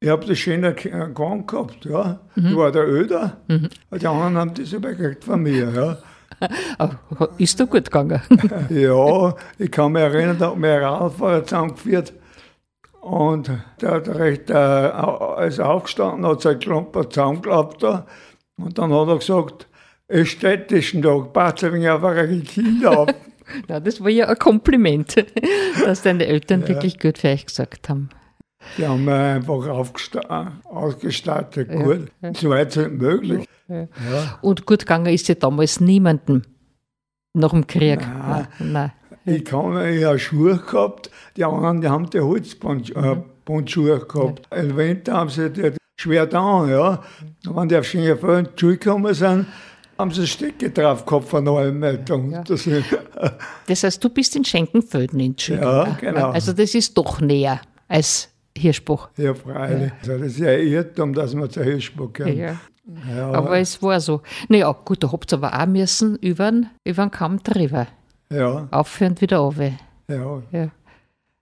ich 0.00 0.08
habe 0.10 0.26
das 0.26 0.38
schöne 0.38 0.74
Gang 0.74 1.48
gehabt, 1.48 1.84
ja. 1.86 2.20
Ich 2.36 2.54
war 2.54 2.70
der 2.70 2.86
Öder, 2.86 3.38
und 3.48 4.02
die 4.02 4.06
anderen 4.06 4.36
haben 4.36 4.54
das 4.54 4.72
übergekriegt 4.72 5.24
von 5.24 5.42
mir, 5.42 5.70
ja. 5.72 5.98
Ist 7.38 7.58
da 7.60 7.64
gut 7.64 7.84
gegangen? 7.84 8.20
Ja, 8.70 9.34
ich 9.58 9.70
kann 9.70 9.92
mich 9.92 10.02
erinnern, 10.02 10.36
da 10.38 10.50
hat 10.50 10.58
mir 10.58 10.74
ein 10.74 10.82
Radfahrer 10.82 11.44
zusammengeführt 11.44 12.12
und 13.00 13.50
der 13.80 13.90
hat 13.90 14.08
recht, 14.08 14.50
äh, 14.50 15.46
ist 15.46 15.60
aufgestanden, 15.60 16.26
hat 16.26 16.42
sein 16.42 16.58
Klumper 16.58 17.08
zusammengeklappt 17.08 17.82
da 17.82 18.06
und 18.56 18.78
dann 18.78 18.92
hat 18.92 19.08
er 19.08 19.18
gesagt, 19.18 19.68
es 20.08 20.28
steht 20.28 20.70
diesen 20.70 21.02
Tag, 21.02 21.32
passt 21.32 21.64
ein 21.64 21.74
wenig 21.74 21.90
auf 21.90 22.02
eure 22.02 22.40
Kinder 22.40 22.98
auf. 22.98 23.08
Na, 23.66 23.80
das 23.80 24.02
war 24.02 24.10
ja 24.10 24.26
ein 24.26 24.38
Kompliment, 24.38 25.16
dass 25.84 26.02
deine 26.02 26.26
Eltern 26.26 26.66
wirklich 26.68 26.98
gut 26.98 27.18
für 27.18 27.28
euch 27.28 27.46
gesagt 27.46 27.88
haben. 27.88 28.10
Die 28.76 28.86
haben 28.86 29.04
mich 29.04 29.14
einfach 29.14 29.66
ausgestattet, 30.64 31.70
gut. 31.70 32.10
So 32.36 32.50
weit 32.50 32.76
es 32.76 32.90
möglich. 32.90 33.48
Und 34.42 34.66
gut 34.66 34.80
gegangen 34.80 35.12
ist 35.12 35.28
ja 35.28 35.34
damals 35.34 35.80
niemandem 35.80 36.42
nach 37.34 37.50
dem 37.50 37.66
Krieg. 37.66 38.00
Nein. 38.00 38.48
Nein. 38.58 38.92
Ich 39.24 39.52
habe 39.52 40.18
Schuhe 40.18 40.56
gehabt, 40.56 41.10
die 41.36 41.44
anderen 41.44 41.80
die 41.80 41.88
haben 41.88 42.08
die 42.08 42.20
Holzbandschuhe 42.20 44.06
gehabt. 44.06 44.48
Im 44.54 44.76
Winter 44.76 45.12
haben 45.12 45.30
sie 45.30 45.50
die 45.50 45.72
schwer 46.00 46.26
da, 46.26 46.66
ja. 46.66 47.02
Und 47.46 47.56
wenn 47.56 47.68
die 47.68 47.76
auf 47.76 47.84
Schengenfeld 47.84 48.48
in 48.48 48.54
die 48.54 48.60
Schule 48.60 48.76
gekommen 48.78 49.14
sind, 49.14 49.46
haben 49.98 50.12
sie 50.12 50.26
Stecke 50.26 50.70
drauf 50.70 51.04
gehabt 51.04 51.28
von 51.28 51.46
allem. 51.48 51.82
Ja. 51.82 52.42
Das, 52.42 52.68
Das 53.66 53.82
heißt, 53.82 54.02
du 54.02 54.08
bist 54.08 54.34
in 54.36 54.44
Schenkenfelden 54.44 55.20
in 55.20 55.38
Schule 55.38 55.60
Ja, 55.60 55.96
genau. 56.00 56.30
Also 56.30 56.52
das 56.52 56.74
ist 56.74 56.96
doch 56.96 57.20
näher 57.20 57.60
als 57.88 58.28
Hirschbach. 58.56 59.10
ja, 59.16 59.34
freilich. 59.34 59.92
Also 60.00 60.18
das 60.18 60.26
ist 60.28 60.38
ja 60.38 60.50
ein 60.50 60.66
Irrtum, 60.66 61.14
dass 61.14 61.34
man 61.34 61.48
zur 61.50 61.64
Hirschburg 61.64 62.14
gehen. 62.14 62.38
Ja. 62.38 62.56
Ja, 63.14 63.30
Aber 63.32 63.58
es 63.58 63.82
war 63.82 64.00
so. 64.00 64.22
Naja, 64.48 64.72
gut, 64.72 65.02
da 65.04 65.12
habt 65.12 65.30
ihr 65.32 65.36
aber 65.36 65.52
auch 65.60 65.66
müssen 65.66 66.16
über 66.16 66.50
den, 66.50 66.70
Kamm 67.10 67.42
drüber. 67.42 67.86
ja, 68.32 68.66
Aufhören 68.70 69.20
wieder 69.20 69.38
runter. 69.38 69.72
ja. 70.08 70.42
Ja. 70.50 70.70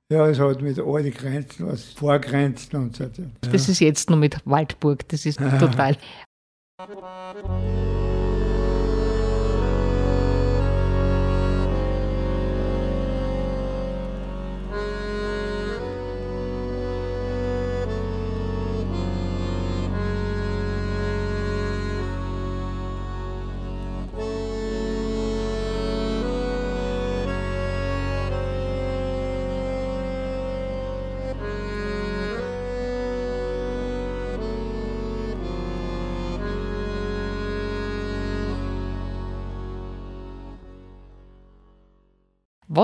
Ja, 0.09 0.29
es 0.29 0.39
hat 0.39 0.63
mit 0.63 0.79
all 0.79 1.03
die 1.03 1.11
Grenzen, 1.11 1.67
was 1.67 1.83
vorgrenzt 1.87 2.73
und 2.75 2.95
so. 2.95 3.05
Ja. 3.05 3.11
Das 3.51 3.69
ist 3.69 3.81
jetzt 3.81 4.09
nur 4.09 4.19
mit 4.19 4.37
Waldburg. 4.45 5.09
Das 5.09 5.27
ist 5.27 5.41
total. 5.59 5.97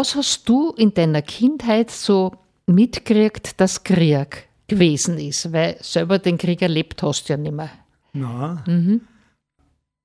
Was 0.02 0.16
hast 0.16 0.48
du 0.48 0.72
in 0.76 0.92
deiner 0.92 1.22
Kindheit 1.22 1.88
so 1.88 2.32
mitgekriegt, 2.66 3.60
dass 3.60 3.84
Krieg 3.84 4.48
gewesen 4.66 5.16
ist? 5.16 5.52
Weil 5.52 5.76
selber 5.80 6.18
den 6.18 6.36
Krieg 6.38 6.60
erlebt 6.60 7.04
hast 7.04 7.28
du 7.28 7.34
ja 7.34 7.36
nicht 7.36 7.54
mehr. 7.54 7.70
Nein. 8.12 9.00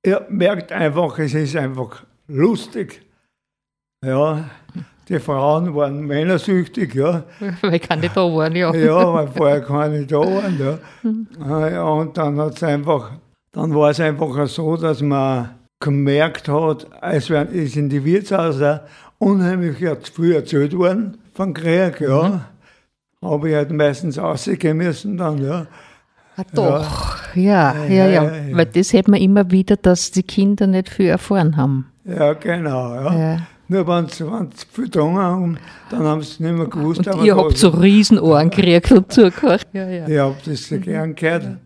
Er 0.04 0.28
merkt 0.30 0.72
einfach, 0.72 1.18
es 1.18 1.34
ist 1.34 1.56
einfach 1.56 2.04
lustig. 2.28 3.02
Ja, 4.06 4.48
die 5.10 5.18
Frauen 5.18 5.74
waren 5.74 6.02
männersüchtig, 6.02 6.94
ja. 6.94 7.24
Weil 7.62 7.80
keine 7.80 8.10
da 8.10 8.22
waren, 8.22 8.56
ja. 8.56 8.72
Ja, 8.76 9.12
weil 9.16 9.28
vorher 9.30 9.62
keine 9.62 10.06
da 10.06 10.18
waren, 10.20 10.60
ja. 10.60 10.78
Ah, 11.44 11.70
ja 11.72 11.84
und 11.86 12.16
dann 12.16 12.40
hat's 12.40 12.62
einfach, 12.62 13.14
dann 13.52 13.74
war 13.74 13.90
es 13.90 14.00
einfach 14.00 14.46
so, 14.48 14.78
dass 14.78 15.02
man 15.02 15.56
gemerkt 15.80 16.48
hat, 16.50 16.86
es 17.02 17.32
werden- 17.32 17.56
ist 17.56 17.76
in 17.76 17.90
die 17.90 18.04
Wirtshäuser 18.06 18.86
unheimlich 19.20 19.78
viel 19.78 20.34
erzählt 20.34 20.78
worden 20.78 21.18
von 21.34 21.54
Krieg, 21.54 22.02
ja. 22.02 22.46
Habe 23.22 23.50
ich 23.50 23.56
halt 23.56 23.72
meistens 23.72 24.18
rausgehen 24.18 24.78
müssen 24.78 25.18
dann, 25.18 25.44
ja. 25.44 25.68
Ah, 26.36 26.44
doch, 26.54 27.18
ja, 27.36 27.76
ja, 27.88 27.88
ja, 27.88 28.08
ja, 28.08 28.24
ja. 28.24 28.58
Weil 28.58 28.68
das 28.68 28.94
hätte 28.94 29.10
man 29.10 29.20
immer 29.20 29.50
wieder, 29.50 29.76
dass 29.76 30.12
die 30.12 30.22
Kinder 30.22 30.68
nicht 30.68 30.90
viel 30.90 31.08
erfahren 31.08 31.58
haben. 31.58 31.92
Ja, 32.06 32.34
genau, 32.34 32.94
ja. 32.94 33.14
Ja. 33.20 33.48
Nur 33.70 33.88
wenn 33.88 34.08
sie 34.08 34.24
viel 34.72 34.86
getrunken 34.86 35.18
haben, 35.18 35.58
dann 35.90 36.04
haben 36.04 36.22
sie 36.22 36.32
es 36.34 36.40
nicht 36.40 36.54
mehr 36.56 36.68
gewusst. 36.68 37.06
Und 37.08 37.26
ihr 37.26 37.36
habt 37.36 37.58
so 37.58 37.70
Riesenohren 37.70 38.50
gekriegt 38.50 38.92
und 38.92 39.12
zugehört. 39.12 39.68
Ja, 39.74 39.90
ja. 39.90 40.08
Ich 40.08 40.18
habe 40.20 40.36
das 40.46 40.68
so 40.68 40.80
gern 40.80 41.16
gehört. 41.16 41.58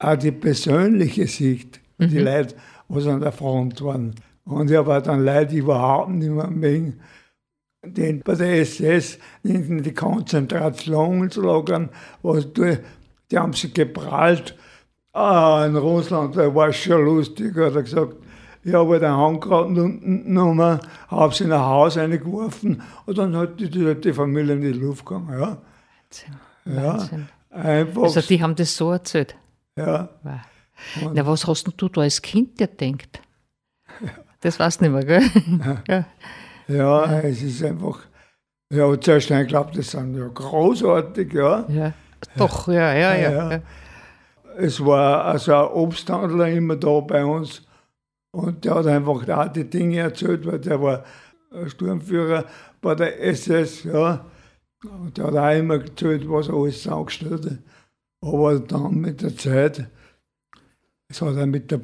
Auch 0.00 0.16
die 0.16 0.32
persönliche 0.32 1.26
Sicht, 1.26 1.80
die 1.98 2.18
Mhm. 2.18 2.24
Leute, 2.24 2.54
was 2.88 3.06
an 3.06 3.20
der 3.20 3.30
Front 3.30 3.80
waren. 3.82 4.14
Und 4.44 4.70
ich 4.70 4.76
habe 4.76 5.00
dann 5.02 5.24
Leute 5.24 5.56
überhaupt 5.56 6.10
nicht 6.10 6.30
mehr 6.30 6.48
mögen, 6.48 7.00
die 7.84 8.12
bei 8.14 8.34
der 8.34 8.60
SS 8.60 9.18
in 9.42 9.82
die 9.82 9.94
Konzentrationslagern, 9.94 11.88
was 12.22 12.52
die, 12.52 12.78
die 13.30 13.38
haben 13.38 13.52
sie 13.52 13.72
geprallt. 13.72 14.56
Ah, 15.12 15.64
in 15.66 15.76
Russland, 15.76 16.36
da 16.36 16.52
war 16.54 16.68
es 16.68 16.76
schon 16.76 17.04
lustig, 17.04 17.56
hat 17.56 17.74
er 17.74 17.82
gesagt. 17.82 18.16
Ich 18.66 18.72
habe 18.72 18.98
den 18.98 19.12
Handgrad 19.12 19.66
unten 19.66 20.24
genommen, 20.24 20.80
habe 21.08 21.34
sie 21.34 21.44
in 21.44 21.52
ein 21.52 21.60
Haus 21.60 21.98
reingeworfen 21.98 22.82
und 23.04 23.18
dann 23.18 23.36
hat 23.36 23.60
die, 23.60 23.68
die, 23.68 23.94
die 23.94 24.12
Familie 24.12 24.54
in 24.54 24.62
die 24.62 24.72
Luft 24.72 25.04
gegangen. 25.04 25.38
Ja. 25.38 25.58
Ja, 26.64 26.94
Wahnsinn. 26.94 27.28
einfach. 27.50 28.02
Also 28.04 28.20
die 28.22 28.42
haben 28.42 28.56
das 28.56 28.74
so 28.74 28.90
erzählt. 28.92 29.36
ja. 29.76 30.08
Wow. 30.22 31.12
Na, 31.14 31.26
was 31.26 31.46
hast 31.46 31.66
denn 31.66 31.74
du 31.76 31.88
da 31.88 32.00
als 32.00 32.20
Kind 32.22 32.58
gedacht? 32.58 33.20
Das 34.44 34.60
weißt 34.60 34.82
du 34.82 34.90
nicht 34.90 34.92
mehr, 34.92 35.04
gell? 35.04 35.84
ja. 35.88 36.04
Ja, 36.68 37.20
es 37.20 37.42
ist 37.42 37.64
einfach, 37.64 38.00
ja, 38.70 39.00
zuerst 39.00 39.30
ich 39.30 39.36
geglaubt, 39.38 39.76
das 39.76 39.90
sind 39.90 40.14
ja 40.14 40.28
großartig, 40.28 41.32
ja. 41.32 41.64
ja. 41.68 41.94
Doch, 42.36 42.68
ja, 42.68 42.92
ja, 42.92 43.14
ja. 43.14 43.30
Ja. 43.32 43.52
ja. 43.52 43.60
Es 44.58 44.84
war 44.84 45.24
also 45.24 45.54
ein 45.54 45.72
Obsthandler 45.72 46.48
immer 46.48 46.76
da 46.76 47.00
bei 47.00 47.24
uns 47.24 47.62
und 48.32 48.66
der 48.66 48.74
hat 48.74 48.86
einfach 48.86 49.26
auch 49.26 49.48
die 49.48 49.64
Dinge 49.64 50.00
erzählt, 50.00 50.44
weil 50.44 50.58
der 50.58 50.80
war 50.80 51.04
Sturmführer 51.66 52.44
bei 52.82 52.94
der 52.94 53.22
SS, 53.22 53.84
ja. 53.84 54.26
Und 54.82 55.16
der 55.16 55.24
hat 55.24 55.36
auch 55.36 55.58
immer 55.58 55.76
erzählt, 55.76 56.28
was 56.28 56.48
er 56.48 56.54
alles 56.54 56.86
angestellt 56.86 57.46
hat. 57.46 57.58
Aber 58.20 58.60
dann 58.60 58.96
mit 58.96 59.22
der 59.22 59.34
Zeit, 59.36 59.88
es 61.08 61.22
hat 61.22 61.34
er 61.34 61.46
mit, 61.46 61.70
der, 61.70 61.80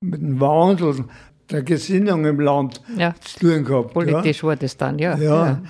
mit 0.00 0.22
dem 0.22 0.40
Wandel 0.40 1.04
der 1.52 1.62
Gesinnung 1.62 2.24
im 2.24 2.40
Land 2.40 2.80
ja. 2.96 3.14
zu 3.20 3.40
tun 3.40 3.64
gehabt. 3.64 3.88
Ja. 3.88 3.92
Politisch 3.92 4.42
war 4.42 4.56
das 4.56 4.76
dann, 4.76 4.98
ja. 4.98 5.16
Ja. 5.16 5.60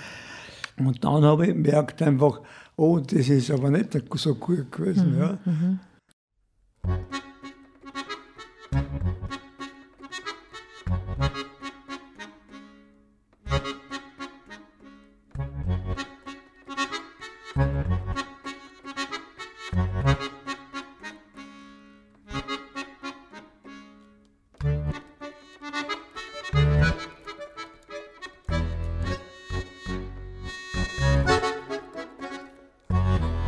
Und 0.79 1.05
dann 1.05 1.25
habe 1.25 1.47
ich 1.47 1.53
gemerkt 1.53 2.03
einfach, 2.03 2.41
oh, 2.77 2.99
das 2.99 3.29
ist 3.29 3.51
aber 3.51 3.71
nicht 3.71 3.97
so 4.15 4.35
gut 4.35 4.71
gewesen. 4.73 5.19
Ja. 5.19 5.39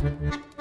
Mm-hmm. 0.05 0.54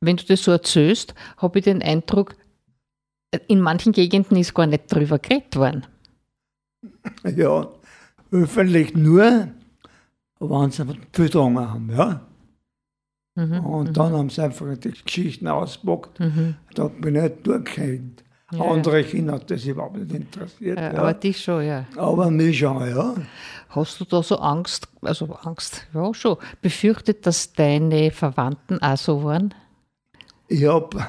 Wenn 0.00 0.16
du 0.16 0.24
das 0.24 0.42
so 0.42 0.50
erzählst, 0.52 1.14
habe 1.36 1.58
ich 1.58 1.64
den 1.64 1.82
Eindruck, 1.82 2.34
in 3.46 3.60
manchen 3.60 3.92
Gegenden 3.92 4.36
ist 4.36 4.54
gar 4.54 4.66
nicht 4.66 4.92
drüber 4.92 5.18
geredet 5.18 5.56
worden. 5.56 5.86
Ja, 7.24 7.68
öffentlich 8.32 8.94
nur, 8.94 9.48
wenn 10.40 10.70
sie 10.70 10.86
getrunken 11.12 11.70
haben. 11.70 11.90
Ja. 11.90 12.26
Mhm. 13.36 13.60
Und 13.64 13.96
dann 13.96 14.12
haben 14.12 14.30
sie 14.30 14.42
einfach 14.42 14.66
die 14.76 14.90
Geschichten 14.90 15.46
ausgepackt. 15.46 16.18
Mhm. 16.18 16.56
Da 16.74 16.88
bin 16.88 17.16
ich 17.16 17.22
nicht 17.22 17.46
durchgehend. 17.46 18.24
Ja, 18.52 18.64
Andere 18.64 19.04
Kinder 19.04 19.34
hat 19.34 19.48
das 19.48 19.64
überhaupt 19.64 19.96
nicht 19.96 20.12
interessiert. 20.12 20.76
Ja, 20.76 20.90
Aber 20.94 21.14
dich 21.14 21.40
schon, 21.40 21.64
ja. 21.64 21.86
Aber 21.96 22.30
mich 22.32 22.58
schon, 22.58 22.88
ja. 22.88 23.14
Hast 23.68 24.00
du 24.00 24.04
da 24.04 24.24
so 24.24 24.38
Angst, 24.38 24.88
also 25.02 25.26
Angst, 25.26 25.86
ja 25.94 26.12
schon, 26.12 26.36
befürchtet, 26.60 27.26
dass 27.26 27.52
deine 27.52 28.10
Verwandten 28.10 28.82
auch 28.82 28.96
so 28.96 29.22
waren? 29.22 29.54
Ich 30.50 30.64
habe 30.64 31.06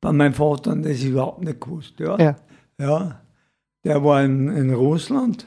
bei 0.00 0.12
meinem 0.12 0.32
Vater 0.32 0.76
das 0.76 1.02
überhaupt 1.02 1.42
nicht 1.42 1.60
gewusst. 1.60 1.98
Ja. 1.98 2.16
Ja. 2.18 2.36
Ja, 2.78 3.20
der 3.84 4.04
war 4.04 4.22
in, 4.22 4.48
in 4.48 4.72
Russland, 4.72 5.46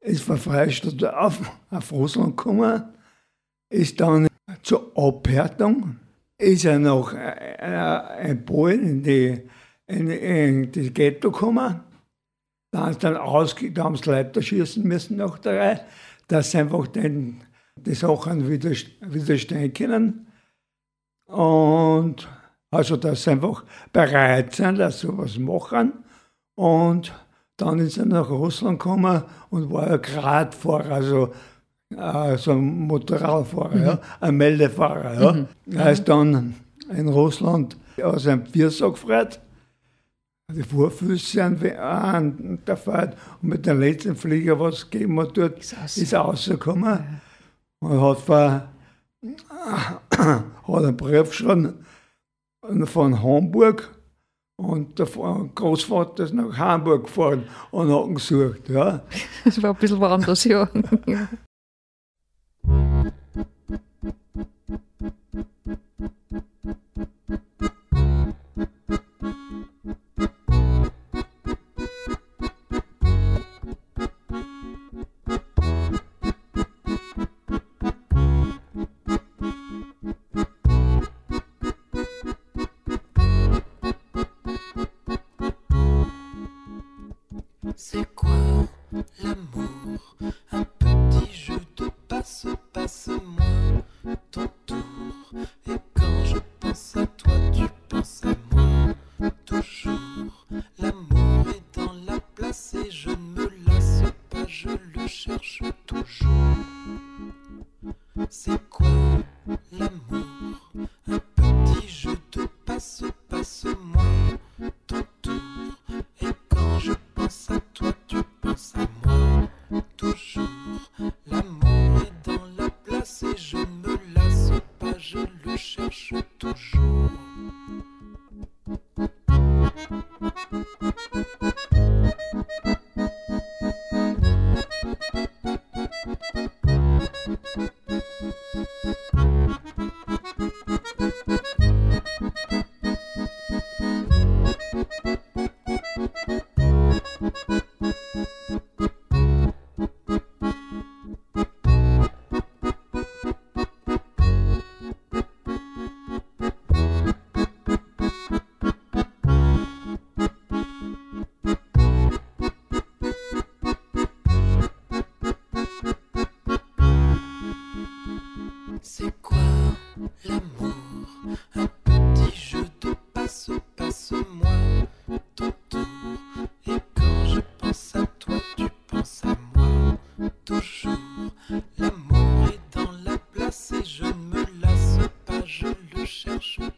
ist 0.00 0.22
von 0.22 0.38
Freistadt 0.38 1.02
auf, 1.04 1.40
auf 1.68 1.92
Russland 1.92 2.36
gekommen, 2.36 2.84
ist 3.68 4.00
dann 4.00 4.28
zur 4.62 4.96
Abhärtung, 4.96 5.96
ist 6.38 6.64
er 6.64 6.78
nach 6.78 7.12
äh, 7.12 8.30
in 8.30 8.44
Polen 8.44 8.80
in 8.82 9.02
die, 9.02 9.42
in, 9.88 10.08
in 10.08 10.72
das 10.72 10.94
Ghetto 10.94 11.32
gekommen. 11.32 11.80
Da 12.70 12.86
haben 12.86 12.92
sie 12.94 12.98
dann 13.00 13.16
ausge, 13.16 13.72
da 13.72 13.84
haben 13.84 13.96
sie 13.96 14.08
Leute 14.08 14.42
schießen 14.42 14.82
müssen 14.84 15.16
nach 15.16 15.38
der 15.40 15.58
Reihe, 15.58 15.80
dass 16.28 16.52
sie 16.52 16.58
einfach 16.58 16.86
den, 16.86 17.42
die 17.76 17.94
Sachen 17.94 18.48
widerst- 18.48 18.92
widerstehen 19.02 19.74
können. 19.74 20.28
Und 21.32 22.28
also, 22.70 22.98
sie 23.14 23.30
einfach 23.30 23.64
bereit 23.92 24.54
sind, 24.54 24.78
dass 24.78 25.00
sie 25.00 25.08
was 25.18 25.38
machen. 25.38 25.92
Und 26.54 27.12
dann 27.56 27.78
ist 27.78 27.98
er 27.98 28.06
nach 28.06 28.30
Russland 28.30 28.78
gekommen 28.78 29.22
und 29.50 29.70
war 29.70 29.88
ein 29.88 30.00
Gradfahrer, 30.00 30.90
also 30.90 31.32
äh, 31.96 32.36
so 32.36 32.52
ein 32.52 32.86
Motorradfahrer, 32.86 33.76
ja, 33.76 33.98
ein 34.20 34.36
Meldefahrer. 34.36 35.20
Ja. 35.20 35.46
Er 35.70 35.92
ist 35.92 36.08
dann 36.08 36.54
in 36.90 37.08
Russland 37.08 37.76
aus 38.02 38.26
einem 38.26 38.46
Viersack 38.46 38.94
gefreut. 38.94 39.40
Die 40.50 40.62
Vorfüße 40.62 41.42
an, 41.78 42.58
der 42.66 42.76
Fahrt 42.76 43.16
und 43.40 43.48
mit 43.48 43.64
dem 43.64 43.80
letzten 43.80 44.16
Flieger, 44.16 44.58
was 44.58 44.90
gegeben 44.90 45.18
hat, 45.20 45.36
dort 45.36 45.58
ist, 45.58 45.74
ist 45.96 46.14
rausgekommen 46.14 46.84
ja. 46.84 47.88
und 47.88 48.00
hat, 48.00 48.20
vor, 48.20 48.68
hat 50.66 50.84
einen 50.84 50.96
Brief 50.96 51.30
geschrieben 51.30 51.84
von 52.84 53.22
Hamburg 53.22 53.90
und 54.56 54.98
der 54.98 55.06
Großvater 55.06 56.24
ist 56.24 56.34
nach 56.34 56.56
Hamburg 56.56 57.04
gefahren 57.04 57.48
und 57.70 57.92
hat 57.92 58.06
ihn 58.06 58.14
gesucht. 58.14 58.68
Ja. 58.68 59.02
Das 59.44 59.60
war 59.62 59.70
ein 59.70 59.76
bisschen 59.76 60.00
woanders, 60.00 60.44
ja. 60.44 60.68
ja. 61.06 61.28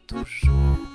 toujours. 0.07 0.94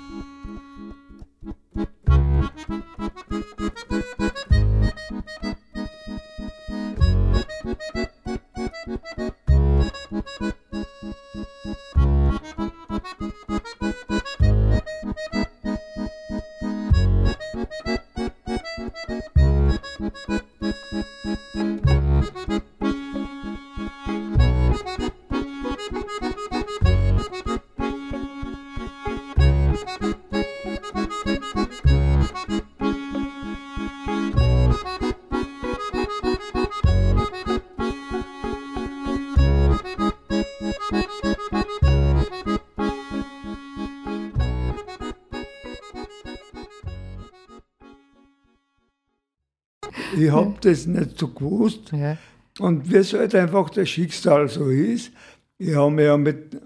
Ich 50.21 50.31
habe 50.31 50.55
das 50.61 50.87
nicht 50.87 51.19
so 51.19 51.29
gewusst. 51.29 51.93
Ja. 51.93 52.17
Und 52.59 52.91
wie 52.91 52.97
es 52.97 53.13
halt 53.13 53.35
einfach 53.35 53.71
das 53.71 53.89
Schicksal 53.89 54.49
so 54.49 54.69
ist, 54.69 55.13
ich 55.59 55.75
habe 55.75 55.91
mich 55.91 56.05
ja 56.05 56.17
mit, 56.17 56.61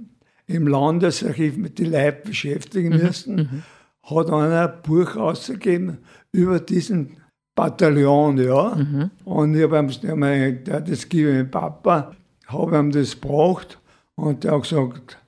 im 0.46 0.66
Landesarchiv 0.66 1.56
mit 1.56 1.78
den 1.78 1.92
Leuten 1.92 2.28
beschäftigen 2.28 2.96
mhm, 2.96 3.02
müssen, 3.02 3.36
mhm. 3.36 3.62
hat 4.02 4.30
einer 4.30 4.72
ein 4.72 4.82
Buch 4.82 5.16
ausgegeben 5.16 5.98
über 6.32 6.60
diesen 6.60 7.16
Bataillon, 7.54 8.38
ja. 8.38 8.74
Mhm. 8.74 9.10
Und 9.24 9.54
ich 9.54 9.62
habe 9.62 9.78
ihm, 9.78 10.64
der, 10.64 10.80
das 10.80 11.08
gebe 11.08 11.30
ich 11.30 11.36
meinem 11.36 11.50
Papa, 11.50 12.14
habe 12.46 12.78
ihm 12.78 12.90
das 12.90 13.20
gebracht 13.20 13.78
und 14.16 14.44
der 14.44 14.52
hat 14.52 14.62
gesagt, 14.62 15.18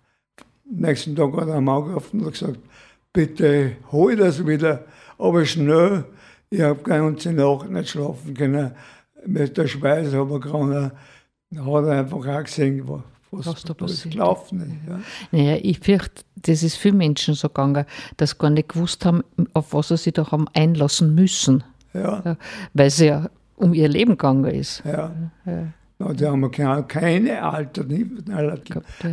nächsten 0.69 1.15
Tag 1.15 1.33
hat 1.35 1.49
er 1.49 1.55
am 1.55 1.69
Augen 1.69 1.95
und 1.95 2.33
gesagt, 2.33 2.59
bitte 3.13 3.77
hol 3.93 4.17
das 4.17 4.47
wieder, 4.47 4.85
aber 5.19 5.45
schnell, 5.45 6.05
ich 6.51 6.61
habe 6.61 6.83
keine 6.83 7.05
ganze 7.05 7.33
Nacht 7.33 7.71
nicht 7.71 7.91
schlafen 7.91 8.35
können. 8.35 8.73
Mit 9.27 9.57
der 9.57 9.67
Schweiß 9.67 10.15
aber 10.15 10.41
gerade 10.41 10.93
hat 11.55 11.85
er 11.85 11.91
einfach 11.91 12.27
auch 12.27 12.45
gesehen, 12.45 12.89
was, 13.31 13.47
was 13.47 13.63
da 13.65 13.75
passiert. 13.75 14.15
gelaufen 14.15 14.61
ist. 14.61 14.89
Ja. 14.89 15.01
Naja, 15.33 15.59
ich 15.63 15.81
fürchte, 15.81 16.23
das 16.37 16.63
ist 16.63 16.77
vielen 16.77 16.99
Menschen 16.99 17.35
so 17.35 17.49
gegangen, 17.49 17.85
dass 18.17 18.31
sie 18.31 18.39
gar 18.39 18.51
nicht 18.51 18.69
gewusst 18.69 19.05
haben, 19.05 19.25
auf 19.53 19.73
was 19.73 19.89
sie 19.89 19.97
sich 19.97 20.13
da 20.13 20.31
haben 20.31 20.47
einlassen 20.55 21.15
müssen. 21.15 21.65
Ja. 21.93 22.37
weil 22.75 22.89
es 22.89 22.99
ja 22.99 23.31
um 23.57 23.73
ihr 23.73 23.89
Leben 23.89 24.13
gegangen 24.13 24.45
ist. 24.45 24.83
Ja. 24.85 25.13
ja. 25.47 26.13
die 26.13 26.27
haben 26.27 26.51
keine, 26.51 26.83
keine 26.85 27.43
Alternativen. 27.43 28.31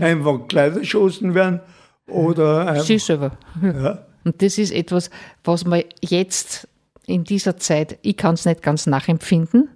Einfach 0.01 0.47
Kleider 0.47 0.79
geschossen 0.79 1.33
werden 1.33 1.61
oder. 2.07 2.81
Sie 2.81 2.99
selber. 2.99 3.37
Ja. 3.61 4.05
Und 4.25 4.41
das 4.41 4.57
ist 4.57 4.71
etwas, 4.71 5.09
was 5.43 5.65
man 5.65 5.83
jetzt 6.01 6.67
in 7.05 7.23
dieser 7.23 7.57
Zeit, 7.57 7.97
ich 8.01 8.17
kann 8.17 8.35
es 8.35 8.45
nicht 8.45 8.61
ganz 8.61 8.85
nachempfinden 8.87 9.69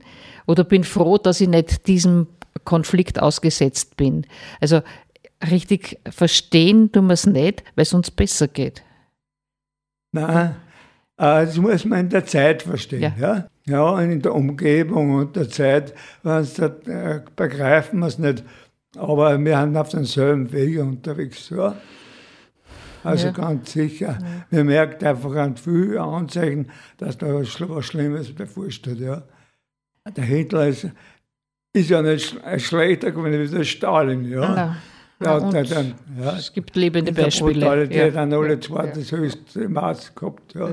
oder 0.45 0.63
bin 0.63 0.83
froh, 0.83 1.17
dass 1.17 1.41
ich 1.41 1.49
nicht 1.49 1.87
diesem 1.87 2.27
Konflikt 2.63 3.21
ausgesetzt 3.21 3.97
bin. 3.97 4.25
Also 4.59 4.81
richtig 5.51 5.99
verstehen 6.09 6.91
tun 6.91 7.07
wir 7.07 7.13
es 7.13 7.25
nicht, 7.25 7.63
weil 7.75 7.83
es 7.83 7.93
uns 7.93 8.11
besser 8.11 8.47
geht. 8.47 8.83
Nein, 10.11 10.55
äh, 11.17 11.45
das 11.45 11.57
muss 11.57 11.85
man 11.85 11.99
in 12.01 12.09
der 12.09 12.25
Zeit 12.25 12.63
verstehen. 12.63 13.01
Ja, 13.01 13.13
ja? 13.17 13.47
ja 13.65 14.01
in 14.01 14.21
der 14.21 14.33
Umgebung 14.33 15.15
und 15.15 15.35
der 15.35 15.49
Zeit 15.49 15.93
äh, 16.23 17.19
begreifen 17.35 17.99
wir 17.99 18.07
es 18.07 18.17
nicht. 18.17 18.43
Aber 18.95 19.37
wir 19.37 19.59
sind 19.59 19.77
auf 19.77 19.89
demselben 19.89 20.51
Weg 20.51 20.79
unterwegs. 20.79 21.49
Ja? 21.49 21.75
Also 23.07 23.27
ja. 23.27 23.31
ganz 23.33 23.71
sicher. 23.71 24.17
Ja. 24.51 24.57
Man 24.57 24.65
merkt 24.67 25.03
einfach 25.03 25.35
an 25.35 25.55
vielen 25.57 25.97
Anzeichen, 25.97 26.69
dass 26.97 27.17
da 27.17 27.27
was 27.33 27.47
Schlimmes 27.85 28.33
bevorsteht. 28.33 28.99
Ja. 28.99 29.23
Der 30.15 30.23
Hitler 30.23 30.67
ist, 30.67 30.87
ist 31.73 31.89
ja 31.89 32.01
nicht 32.01 32.35
schlechter 32.57 33.11
gewesen 33.11 33.51
wie 33.51 33.57
der 33.57 33.63
Stalin. 33.63 34.25
Ja. 34.29 34.77
Ja, 35.19 35.37
und 35.37 35.51
der, 35.51 35.63
dann, 35.63 35.95
ja, 36.21 36.37
es 36.37 36.53
gibt 36.53 36.75
lebende 36.75 37.11
Beispiele. 37.11 37.53
Brutalität 37.61 38.13
Ja. 38.13 38.21
haben 38.21 38.33
alle 38.33 38.53
Ja. 38.53 38.61
zwei 38.61 38.85
Ja. 38.85 38.91
das 38.93 39.11
höchste 39.11 39.67
Maß 39.67 40.13
gehabt. 40.13 40.53
Ja. 40.53 40.69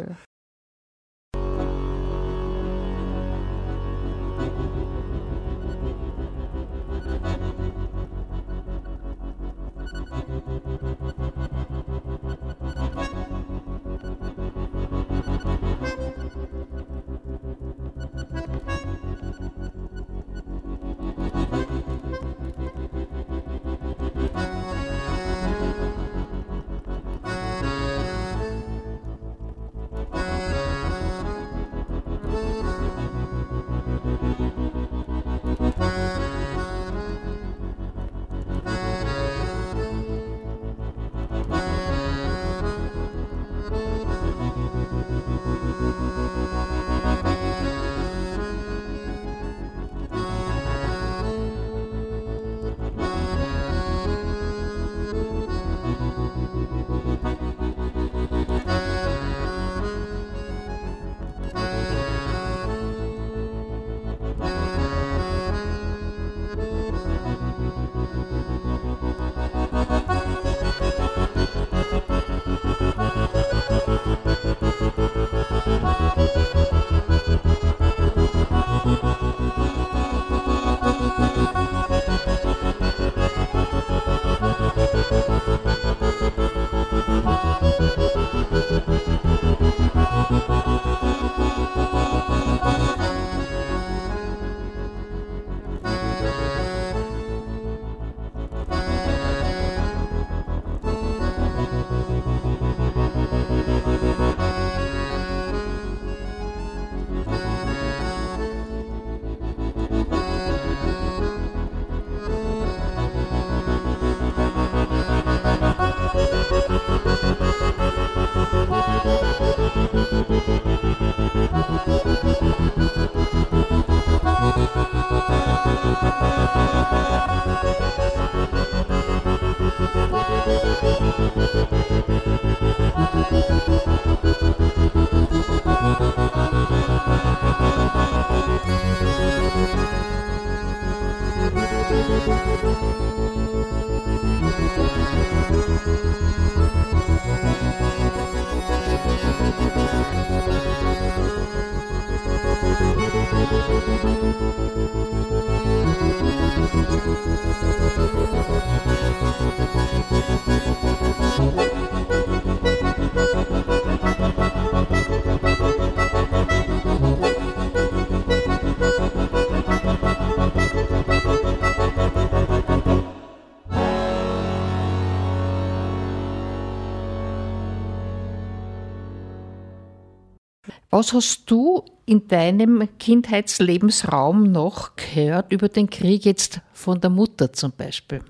Was 181.04 181.12
hast 181.12 181.50
du 181.50 181.84
in 182.06 182.28
deinem 182.28 182.88
Kindheitslebensraum 182.98 184.50
noch 184.50 184.96
gehört 184.96 185.52
über 185.52 185.68
den 185.68 185.90
Krieg 185.90 186.24
jetzt 186.24 186.62
von 186.72 186.98
der 186.98 187.10
Mutter 187.10 187.52
zum 187.52 187.72
Beispiel? 187.72 188.22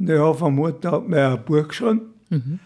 Ja, 0.00 0.32
von 0.32 0.56
Mutter 0.56 0.90
hat 0.90 1.06
mir 1.06 1.28
ein 1.28 1.44
Buch 1.44 1.68
geschrieben 1.68 2.58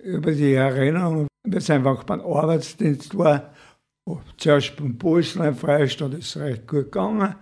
über 0.00 0.32
die 0.32 0.52
Erinnerung, 0.52 1.28
wie 1.44 1.56
es 1.56 1.70
einfach 1.70 2.04
beim 2.04 2.20
Arbeitsdienst 2.20 3.16
war. 3.16 3.54
Zuerst 4.36 4.76
beim 4.76 4.98
Boslein 4.98 5.54
Freistaat 5.54 6.12
ist 6.12 6.36
es 6.36 6.42
recht 6.42 6.68
gut 6.68 6.92
gegangen. 6.92 7.36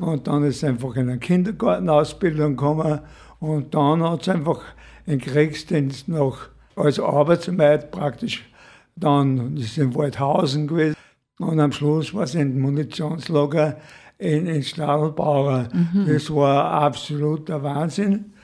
Und 0.00 0.26
dann 0.26 0.42
ist 0.42 0.56
es 0.56 0.64
einfach 0.64 0.96
in 0.96 1.08
eine 1.08 1.20
Kindergartenausbildung 1.20 2.56
gekommen. 2.56 2.98
Und 3.38 3.72
dann 3.76 4.02
hat 4.02 4.22
es 4.22 4.28
einfach 4.28 4.60
einen 5.06 5.20
Kriegsdienst 5.20 6.08
noch 6.08 6.48
als 6.74 6.98
Arbeitsmeid 6.98 7.92
praktisch. 7.92 8.49
Dann 8.96 9.56
ist 9.56 9.72
es 9.72 9.78
in 9.78 9.94
Waldhausen 9.94 10.66
gewesen. 10.66 10.96
Und 11.38 11.58
am 11.58 11.72
Schluss 11.72 12.12
war 12.12 12.24
es 12.24 12.34
in 12.34 12.60
Munitionslager 12.60 13.76
in, 14.18 14.46
in 14.46 14.62
Stadelbauer. 14.62 15.68
Das 16.06 16.32
war 16.34 16.70
absoluter 16.70 17.62
Wahnsinn. 17.62 18.34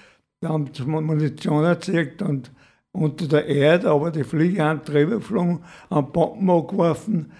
Da 0.40 0.48
haben 0.48 0.70
sie 0.72 0.84
Munition 0.84 1.64
erzeugt 1.64 2.22
und 2.22 2.50
unter 2.92 3.28
der 3.28 3.46
Erde, 3.46 3.90
aber 3.90 4.10
die 4.10 4.24
Fliegeantriebe 4.24 5.16
geflogen, 5.16 5.60
an 5.90 6.12
Bomben 6.12 6.50
angeworfen. 6.50 7.32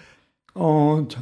Und 0.53 1.17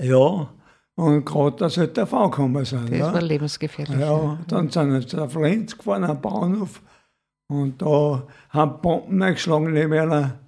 ja, 0.00 0.48
und 0.96 1.24
gerade, 1.24 1.56
dass 1.56 1.76
halt 1.76 1.96
der 1.96 2.06
Fall 2.06 2.30
gekommen 2.30 2.64
sind. 2.64 2.90
Das 2.90 2.98
ja. 2.98 3.12
war 3.12 3.22
lebensgefährlich. 3.22 3.98
Ja, 3.98 4.38
dann 4.46 4.70
sind 4.70 5.08
sie 5.08 5.20
auf 5.20 5.34
Lenz 5.34 5.76
gefahren, 5.76 6.04
am 6.04 6.20
Bahnhof. 6.20 6.80
Und 7.62 7.80
da 7.82 8.26
haben 8.50 8.80
Bomben 8.80 9.22
eingeschlagen 9.22 9.72
neben 9.72 9.92
einer. 9.92 10.38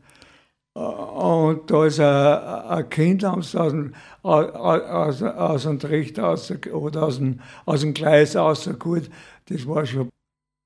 Und 0.75 1.71
da 1.71 1.87
ist 1.87 2.01
ein, 2.01 2.91
Kind 2.91 3.25
aus 3.25 3.53
dem, 3.53 3.95
aus, 4.23 4.51
aus, 4.53 5.23
aus 5.23 5.63
dem 5.63 5.79
Trichter 5.79 6.25
raus, 6.25 6.53
oder 6.71 7.05
aus 7.05 7.17
dem, 7.17 7.41
aus 7.65 7.81
dem 7.81 7.95
Gleis 7.95 8.37
rausgeholt. 8.37 9.11
Das 9.49 9.67
war 9.67 9.87
schon 9.87 10.11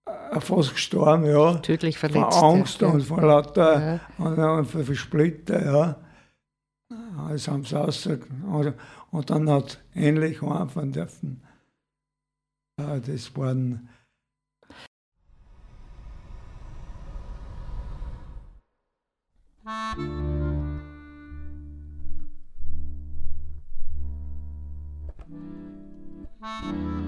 äh, 0.06 0.40
fast 0.40 0.72
gestorben, 0.72 1.26
ja. 1.26 1.54
Tödlich 1.58 1.98
Von 1.98 2.10
verletzt. 2.10 2.42
Angst 2.42 2.80
ja. 2.80 2.88
und 2.88 3.02
von 3.02 3.22
lauter 3.22 4.00
Ja. 4.18 4.24
und, 4.24 4.38
und 4.38 4.64
von 4.66 4.84
von 4.84 4.94
Splitter, 4.96 5.64
ja. 5.64 5.96
Das 7.28 7.46
haben 7.46 7.64
sie 7.64 7.76
raus. 7.76 8.06
Und, 8.06 8.74
und 9.12 9.30
dann 9.30 9.48
hat 9.48 9.80
endlich 9.94 10.42
anfangen 10.42 10.92
dürfen. 10.92 11.42
Ja, 12.80 12.98
das 12.98 13.36
waren. 13.36 13.88
Thank 19.70 20.08
you. 26.64 26.99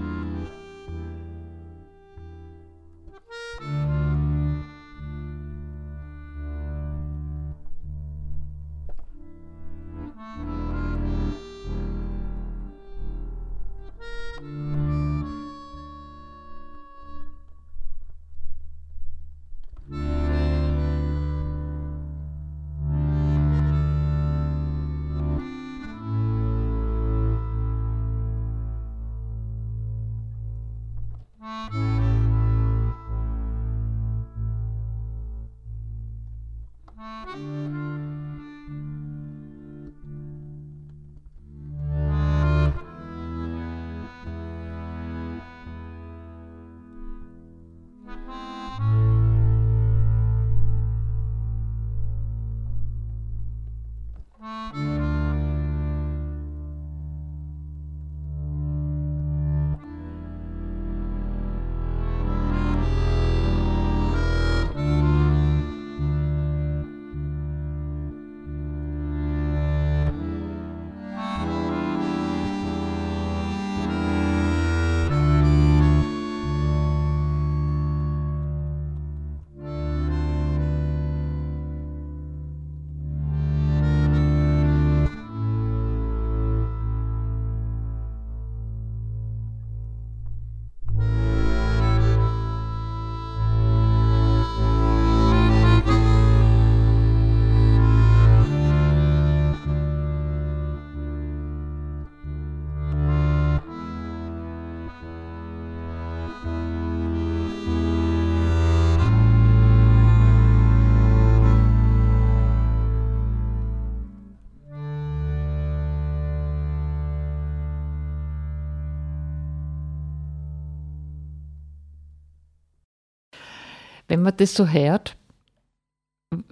Wenn 124.13 124.21
man 124.21 124.37
das 124.37 124.53
so 124.53 124.67
hört, 124.67 125.17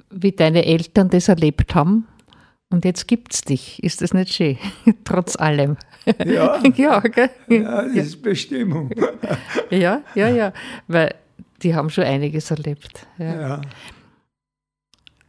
wie 0.09 0.31
deine 0.31 0.65
Eltern 0.65 1.11
das 1.11 1.27
erlebt 1.27 1.75
haben, 1.75 2.07
und 2.71 2.85
jetzt 2.85 3.07
gibt 3.07 3.33
es 3.35 3.41
dich. 3.41 3.83
Ist 3.83 4.01
das 4.01 4.15
nicht 4.15 4.33
schön? 4.33 4.57
Trotz 5.03 5.35
allem. 5.35 5.77
Ja, 6.25 6.59
ja, 6.75 6.99
gell? 7.01 7.29
ja, 7.49 7.83
das 7.83 7.95
ist 7.95 8.23
Bestimmung. 8.23 8.89
ja, 9.69 10.01
ja, 10.15 10.29
ja. 10.29 10.53
Weil 10.87 11.13
die 11.61 11.75
haben 11.75 11.91
schon 11.91 12.05
einiges 12.05 12.49
erlebt. 12.49 13.05
Ja. 13.19 13.41
Ja, 13.41 13.61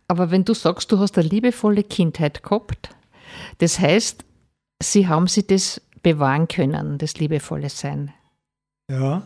Aber 0.08 0.30
wenn 0.30 0.46
du 0.46 0.54
sagst, 0.54 0.90
du 0.90 1.00
hast 1.00 1.18
eine 1.18 1.28
liebevolle 1.28 1.82
Kindheit 1.82 2.42
gehabt, 2.42 2.96
das 3.58 3.78
heißt, 3.78 4.24
sie 4.82 5.06
haben 5.06 5.26
sie 5.26 5.46
das 5.46 5.82
bewahren 6.02 6.48
können, 6.48 6.96
das 6.96 7.18
liebevolle 7.18 7.68
Sein. 7.68 8.14
ja. 8.90 9.22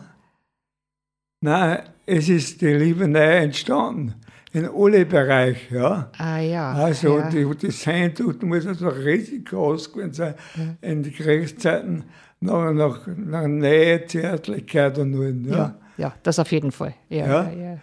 Nein, 1.41 1.79
es 2.05 2.29
ist 2.29 2.61
die 2.61 2.73
Liebe 2.73 3.07
neu 3.07 3.19
entstanden. 3.19 4.15
In 4.53 4.67
alle 4.67 5.05
Bereichen, 5.05 5.75
ja. 5.75 6.09
Ah 6.17 6.39
ja. 6.39 6.71
Also 6.71 7.19
ja. 7.19 7.29
die, 7.29 7.45
die 7.61 7.69
Sehnsucht 7.69 8.41
muss 8.41 8.65
also 8.65 8.87
riesig 8.87 9.45
groß 9.45 9.91
gewesen 9.93 10.13
sein 10.13 10.35
in 10.81 11.03
den 11.03 11.13
Kriegszeiten 11.13 12.05
nach, 12.39 12.71
nach, 12.71 13.07
nach 13.07 13.45
Nähe, 13.45 14.05
Zärtlichkeit 14.05 14.97
und 14.97 15.13
allem. 15.13 15.45
Ja. 15.45 15.55
Ja, 15.55 15.75
ja, 15.97 16.13
das 16.23 16.39
auf 16.39 16.51
jeden 16.51 16.71
Fall. 16.71 16.95
Ja, 17.09 17.27
Ja. 17.27 17.51
ja. 17.51 17.77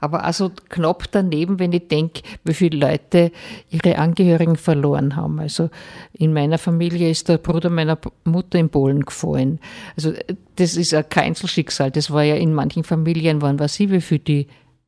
Aber 0.00 0.24
also 0.24 0.50
knapp 0.68 1.04
daneben, 1.10 1.58
wenn 1.58 1.72
ich 1.72 1.88
denke, 1.88 2.22
wie 2.44 2.54
viele 2.54 2.78
Leute 2.78 3.32
ihre 3.70 3.98
Angehörigen 3.98 4.56
verloren 4.56 5.16
haben. 5.16 5.40
Also 5.40 5.70
in 6.12 6.32
meiner 6.32 6.58
Familie 6.58 7.10
ist 7.10 7.28
der 7.28 7.38
Bruder 7.38 7.70
meiner 7.70 7.98
Mutter 8.24 8.58
in 8.58 8.68
Polen 8.68 9.04
gefallen. 9.04 9.60
Also 9.96 10.12
das 10.56 10.76
ist 10.76 10.92
ja 10.92 11.02
kein 11.02 11.26
Einzelschicksal. 11.26 11.90
Das 11.90 12.10
war 12.10 12.22
ja 12.22 12.36
in 12.36 12.54
manchen 12.54 12.84
Familien, 12.84 13.42
waren 13.42 13.58
weiß 13.58 13.80
ich, 13.80 13.90
wie 13.90 14.00
viele 14.00 14.20
die 14.20 14.46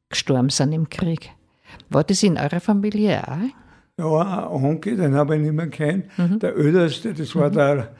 gestorben 0.09 0.51
sind 0.51 0.73
im 0.73 0.89
Krieg. 0.89 1.31
War 1.91 2.05
das 2.05 2.23
in 2.23 2.39
eurer 2.39 2.61
Familie 2.61 3.23
auch? 3.27 3.99
Ja, 3.99 4.49
ein 4.49 4.65
Onkel, 4.65 4.97
den 4.97 5.15
habe 5.15 5.37
ich 5.37 5.43
nicht 5.43 5.53
mehr 5.53 5.69
kennt. 5.69 6.07
Mhm. 6.19 6.39
Der 6.39 6.57
Älteste, 6.57 7.15
das 7.15 7.35
war 7.35 7.51
der 7.51 7.97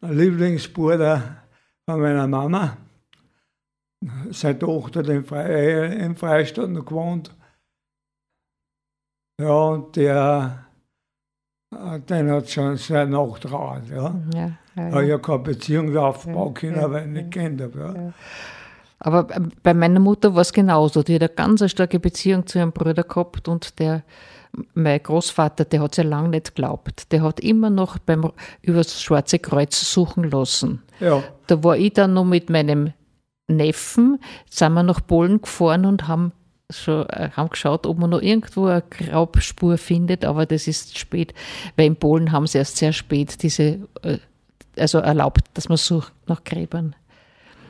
Lieblingsbruder 0.00 1.22
von 1.84 2.00
meiner 2.00 2.26
Mama. 2.26 2.76
Seine 4.30 4.58
Tochter 4.58 5.08
im, 5.08 5.24
Fre 5.24 5.94
im 5.94 6.16
Freistaat 6.16 6.70
noch 6.70 6.84
gewohnt. 6.84 7.34
Ja, 9.40 9.68
und 9.68 9.96
der, 9.96 10.66
äh, 11.74 12.00
den 12.00 12.30
hat 12.30 12.50
schon 12.50 12.76
sehr 12.76 13.06
nachtrauert. 13.06 13.88
Ja. 13.88 14.14
Ja, 14.32 14.52
ja, 14.76 14.82
Habe 14.82 15.02
ja. 15.02 15.08
ja 15.10 15.18
keine 15.18 15.38
Beziehung 15.40 15.96
aufbauen 15.96 16.54
können, 16.54 16.76
ja, 16.76 16.90
weil 16.90 17.06
ich 17.06 17.12
nicht 17.12 17.30
kennt 17.32 17.60
habe. 17.60 17.94
Ja. 17.96 18.12
Aber 19.00 19.28
äh, 19.34 19.40
bei 19.62 19.74
meiner 19.74 20.00
Mutter 20.00 20.34
war 20.34 20.42
es 20.42 20.52
genauso. 20.52 21.02
Die 21.02 21.14
hat 21.14 21.22
eine 21.22 21.28
ganz 21.30 21.70
starke 21.70 21.98
Beziehung 21.98 22.46
zu 22.46 22.58
ihrem 22.58 22.72
Bruder 22.72 23.02
gehabt 23.02 23.48
und 23.48 23.78
der, 23.78 24.02
mein 24.74 25.02
Großvater, 25.02 25.64
der 25.64 25.80
hat 25.80 25.92
es 25.92 25.96
ja 25.98 26.04
lange 26.04 26.28
nicht 26.28 26.54
geglaubt. 26.54 27.10
Der 27.12 27.22
hat 27.22 27.40
immer 27.40 27.70
noch 27.70 27.98
beim, 27.98 28.30
über 28.62 28.78
das 28.78 29.02
Schwarze 29.02 29.38
Kreuz 29.38 29.80
suchen 29.80 30.30
lassen. 30.30 30.82
Ja. 31.00 31.22
Da 31.48 31.62
war 31.64 31.76
ich 31.76 31.92
dann 31.92 32.14
noch 32.14 32.24
mit 32.24 32.50
meinem 32.50 32.92
Neffen, 33.48 34.18
sind 34.50 34.72
wir 34.74 34.82
nach 34.82 35.06
Polen 35.06 35.40
gefahren 35.42 35.84
und 35.84 36.08
haben 36.08 36.32
schon 36.70 37.06
äh, 37.10 37.28
haben 37.32 37.50
geschaut, 37.50 37.86
ob 37.86 37.98
man 37.98 38.10
noch 38.10 38.22
irgendwo 38.22 38.66
eine 38.66 38.82
Grabspur 38.88 39.76
findet, 39.76 40.24
aber 40.24 40.46
das 40.46 40.66
ist 40.66 40.96
spät, 40.98 41.34
weil 41.76 41.86
in 41.86 41.96
Polen 41.96 42.32
haben 42.32 42.46
sie 42.46 42.58
erst 42.58 42.78
sehr 42.78 42.92
spät 42.92 43.42
diese, 43.42 43.80
äh, 44.02 44.18
also 44.78 44.98
erlaubt, 44.98 45.42
dass 45.54 45.68
man 45.68 45.76
sucht 45.76 46.12
nach 46.26 46.42
Gräbern. 46.42 46.96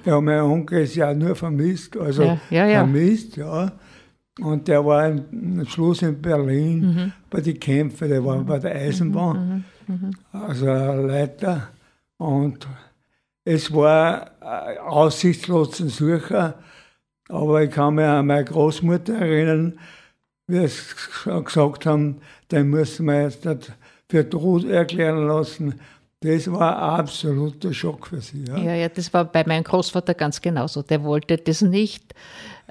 Ja, 0.04 0.20
mein 0.20 0.40
Onkel 0.42 0.82
ist 0.82 0.94
ja 0.94 1.12
nur 1.12 1.34
vermisst, 1.34 1.96
also 1.96 2.22
Ja, 2.22 2.38
ja, 2.50 2.66
ja. 2.66 2.78
vermisst, 2.80 3.36
ja. 3.36 3.72
Und 4.40 4.68
der 4.68 4.84
war 4.84 5.04
am 5.04 5.64
Schluss 5.66 6.02
in 6.02 6.20
Berlin 6.20 6.80
Mhm. 6.80 7.12
bei 7.30 7.40
den 7.40 7.58
Kämpfen, 7.58 8.08
der 8.08 8.24
war 8.24 8.38
bei 8.44 8.58
der 8.58 8.74
Eisenbahn, 8.76 9.64
also 10.32 10.68
ein 10.70 11.06
Leiter. 11.06 11.68
Und 12.16 12.66
es 13.45 13.72
war 13.72 14.30
äh, 14.40 14.78
aussichtslos 14.78 15.72
zu 15.72 15.88
suchen, 15.88 16.55
aber 17.28 17.62
ich 17.62 17.70
kann 17.70 17.95
mich 17.95 18.05
an 18.05 18.26
meine 18.26 18.45
Großmutter 18.45 19.14
erinnern, 19.14 19.78
wie 20.47 20.68
schon 20.68 21.45
gesagt 21.45 21.86
haben, 21.86 22.20
den 22.51 22.68
müssen 22.68 23.07
wir 23.07 23.22
jetzt 23.22 23.45
nicht 23.45 23.72
für 24.11 24.28
tot 24.28 24.64
erklären 24.64 25.26
lassen. 25.26 25.80
Das 26.20 26.51
war 26.51 26.76
ein 26.76 27.01
absoluter 27.01 27.72
Schock 27.72 28.07
für 28.07 28.20
sie. 28.20 28.45
Ja. 28.45 28.57
Ja, 28.59 28.74
ja, 28.74 28.88
das 28.88 29.12
war 29.12 29.24
bei 29.24 29.45
meinem 29.45 29.64
Großvater 29.64 30.14
ganz 30.14 30.40
genauso. 30.40 30.82
Der 30.82 31.03
wollte 31.03 31.36
das 31.38 31.61
nicht, 31.61 32.14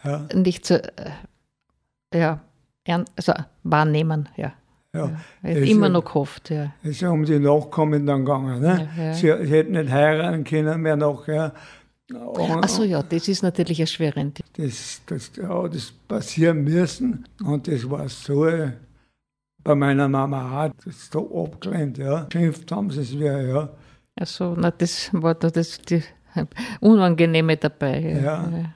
Ja. 0.03 0.27
nicht 0.33 0.65
so, 0.65 0.75
äh, 0.75 1.11
ja, 2.15 2.39
also 3.15 3.33
wahrnehmen, 3.63 4.29
ja. 4.37 4.53
Ja. 4.95 5.07
Hat 5.09 5.17
Es 5.43 5.69
immer 5.69 5.87
ist- 5.87 5.93
noch 5.93 6.05
gehofft, 6.05 6.49
ja. 6.51 6.73
Es 6.83 6.91
ist 6.91 7.01
ja 7.01 7.09
um 7.09 7.25
die 7.25 7.39
Nachkommen 7.39 8.05
dann 8.05 8.23
gegangen. 8.25 8.61
Ne? 8.61 8.89
Ja, 8.97 9.03
ja. 9.05 9.13
Sie, 9.13 9.21
sie 9.45 9.51
hätten 9.51 9.71
nicht 9.71 9.89
heiraten 9.91 10.43
können 10.43 10.81
mehr 10.81 10.95
nachher. 10.95 11.53
Und 12.11 12.59
Ach 12.63 12.69
so, 12.69 12.83
ja, 12.83 13.01
das 13.01 13.27
ist 13.27 13.41
natürlich 13.41 13.79
erschwerend. 13.79 14.41
das, 14.57 15.01
das, 15.07 15.31
ja, 15.35 15.67
das 15.67 15.91
passieren 16.07 16.63
müssen. 16.63 17.25
Und 17.43 17.67
das 17.67 17.89
war 17.89 18.07
so 18.09 18.45
äh, 18.45 18.73
bei 19.63 19.73
meiner 19.73 20.07
Mama 20.09 20.65
auch, 20.67 20.71
das 20.85 20.95
ist 20.95 21.11
so 21.13 21.43
abgelehnt. 21.43 21.97
Ja. 21.97 22.27
Schimpft 22.31 22.71
haben 22.71 22.91
sie 22.91 23.01
es 23.01 23.13
wieder, 23.17 23.41
ja. 23.41 23.69
Also, 24.19 24.53
na, 24.55 24.69
das 24.69 25.09
war 25.13 25.33
da 25.33 25.49
das 25.49 25.79
die 25.79 26.03
Unangenehme 26.81 27.57
dabei. 27.57 27.99
Ja. 28.23 28.49
Ja. 28.49 28.73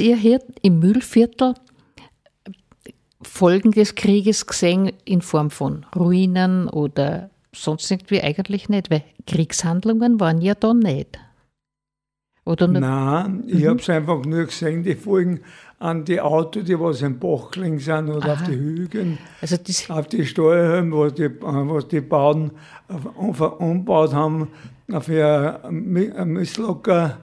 Ihr 0.00 0.16
hier 0.16 0.40
im 0.62 0.78
Mühlviertel 0.78 1.54
Folgen 3.22 3.72
des 3.72 3.94
Krieges 3.94 4.46
gesehen 4.46 4.92
in 5.04 5.20
Form 5.20 5.50
von 5.50 5.84
Ruinen 5.94 6.68
oder 6.68 7.30
sonst 7.54 7.90
irgendwie 7.90 8.22
eigentlich 8.22 8.68
nicht, 8.68 8.90
weil 8.90 9.04
Kriegshandlungen 9.26 10.20
waren 10.20 10.40
ja 10.40 10.54
da 10.54 10.72
nicht. 10.72 11.18
Oder 12.44 12.68
nicht? 12.68 12.80
Nein, 12.80 13.44
ich 13.46 13.64
mhm. 13.64 13.68
habe 13.68 13.80
es 13.80 13.90
einfach 13.90 14.24
nur 14.24 14.44
gesehen, 14.46 14.82
die 14.82 14.94
Folgen 14.94 15.40
an 15.78 16.04
die 16.04 16.20
Autos, 16.20 16.64
die 16.64 16.78
was 16.78 17.02
im 17.02 17.18
Bach 17.18 17.50
gelegen 17.50 17.78
sind 17.78 18.08
oder 18.08 18.32
Aha. 18.32 18.32
auf 18.32 18.42
die 18.48 18.56
Hügeln, 18.56 19.18
also 19.40 19.56
auf 19.88 20.08
die 20.08 20.26
Steuerhelme, 20.26 20.96
was 20.96 21.14
die, 21.14 21.30
was 21.40 21.88
die 21.88 22.00
Bauten 22.00 22.52
umgebaut 23.58 24.12
haben, 24.12 24.48
für 25.00 25.60
Misslocker, 25.70 27.18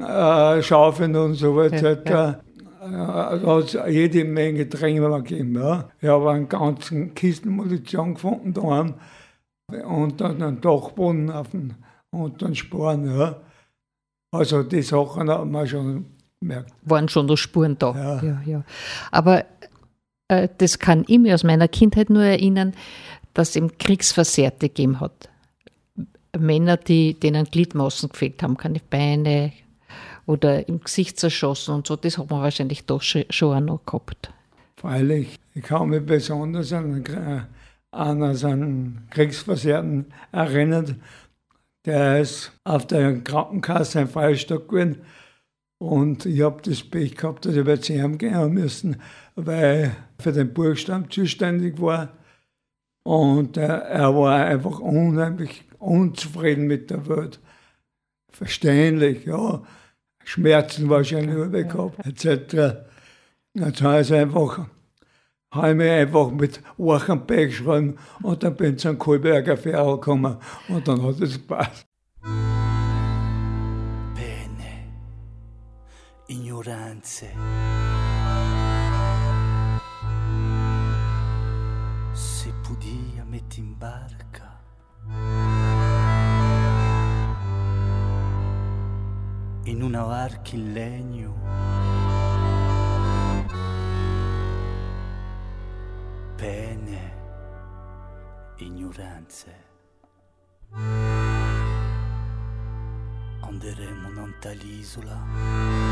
äh, 0.00 0.62
Schaufeln 0.62 1.14
und 1.16 1.34
so 1.34 1.56
weiter. 1.56 2.02
Ja, 2.04 2.10
ja. 2.10 2.40
Da 2.82 3.56
hat 3.56 3.74
es 3.74 3.78
jede 3.88 4.24
Menge 4.24 4.66
Dränge 4.66 5.22
gegeben. 5.22 5.54
Ja. 5.54 5.88
Ich 6.00 6.08
habe 6.08 6.30
einen 6.30 6.48
ganzen 6.48 7.14
Kisten 7.14 7.50
Munition 7.50 8.14
gefunden 8.14 8.52
daheim 8.52 8.94
und 9.68 10.20
dann 10.20 10.42
einen 10.42 10.60
Dachboden 10.60 11.30
auf 11.30 11.50
den, 11.50 11.74
und 12.10 12.42
dann 12.42 12.54
Sporen. 12.54 13.06
Ja. 13.16 13.40
Also 14.32 14.62
die 14.62 14.82
Sachen 14.82 15.30
hat 15.30 15.46
man 15.46 15.66
schon 15.66 16.06
gemerkt. 16.40 16.72
Waren 16.82 17.08
schon 17.08 17.26
noch 17.26 17.36
Spuren 17.36 17.76
da. 17.78 17.94
Ja. 17.94 18.22
ja, 18.22 18.42
ja. 18.46 18.64
Aber 19.10 19.44
äh, 20.28 20.48
das 20.58 20.78
kann 20.78 21.04
ich 21.06 21.18
mir 21.18 21.34
aus 21.34 21.44
meiner 21.44 21.68
Kindheit 21.68 22.10
nur 22.10 22.24
erinnern, 22.24 22.72
dass 23.34 23.50
es 23.50 23.56
im 23.56 23.78
Kriegsversehrte 23.78 24.68
gegeben 24.68 25.00
hat. 25.00 25.28
Männer, 26.38 26.78
die, 26.78 27.14
denen 27.14 27.44
Gliedmaßen 27.44 28.08
gefehlt 28.08 28.42
haben, 28.42 28.56
keine 28.56 28.80
Beine, 28.88 29.52
oder 30.26 30.68
im 30.68 30.80
Gesicht 30.80 31.18
zerschossen 31.18 31.74
und 31.74 31.86
so. 31.86 31.96
Das 31.96 32.18
hat 32.18 32.30
man 32.30 32.42
wahrscheinlich 32.42 32.86
doch 32.86 33.02
schon 33.02 33.24
auch 33.30 33.60
noch 33.60 33.84
gehabt. 33.84 34.32
Freilich. 34.76 35.38
Ich 35.54 35.62
kann 35.62 35.90
mich 35.90 36.04
besonders 36.04 36.72
an, 36.72 37.04
einen 37.92 39.08
Kriegsversehrten 39.10 40.06
erinnern. 40.32 41.02
Der 41.84 42.20
ist 42.20 42.52
auf 42.64 42.86
der 42.86 43.20
Krankenkasse 43.20 44.00
ein 44.00 44.08
Freistock 44.08 44.68
gewesen. 44.68 45.02
Und 45.78 46.26
ich 46.26 46.42
habe 46.42 46.62
das 46.62 46.84
Pech 46.84 47.16
gehabt, 47.16 47.44
dass 47.44 47.56
ich 47.56 47.64
bei 47.64 47.76
CM 47.76 48.16
gehen 48.16 48.52
müssen, 48.52 48.96
weil 49.34 49.96
für 50.20 50.32
den 50.32 50.54
Buchstaben 50.54 51.10
zuständig 51.10 51.80
war. 51.80 52.10
Und 53.02 53.56
er 53.56 54.14
war 54.14 54.44
einfach 54.44 54.78
unheimlich 54.78 55.64
unzufrieden 55.80 56.68
mit 56.68 56.90
der 56.90 57.08
Welt. 57.08 57.40
Verständlich, 58.30 59.26
ja. 59.26 59.62
Schmerzen 60.24 60.88
wahrscheinlich 60.88 61.36
ja. 61.36 61.62
gehabt, 61.62 62.06
etc. 62.06 62.84
Habe 63.82 64.00
ich 64.00 64.14
einfach, 64.14 64.66
habe 65.50 65.70
ich 65.70 65.76
mich 65.76 65.90
einfach 65.90 66.30
mit 66.30 66.60
Ochen 66.78 67.26
beigeschrieben 67.26 67.98
und 68.22 68.42
dann 68.42 68.56
bin 68.56 68.74
ich 68.74 68.80
zum 68.80 68.98
Kohlberger 68.98 69.56
Ferl 69.56 69.96
gekommen 69.96 70.36
und 70.68 70.88
dann 70.88 71.02
hat 71.02 71.20
es 71.20 71.34
gepasst. 71.34 71.86
Bene, 74.14 74.70
ignoranze. 76.28 77.26
In 89.72 89.82
una 89.82 90.02
barca 90.04 90.54
in 90.54 90.72
legno. 90.74 91.34
Pene, 96.36 97.12
ignoranze. 98.56 99.54
Anderemo 103.40 104.10
non 104.10 104.34
tall'isola. 104.40 105.91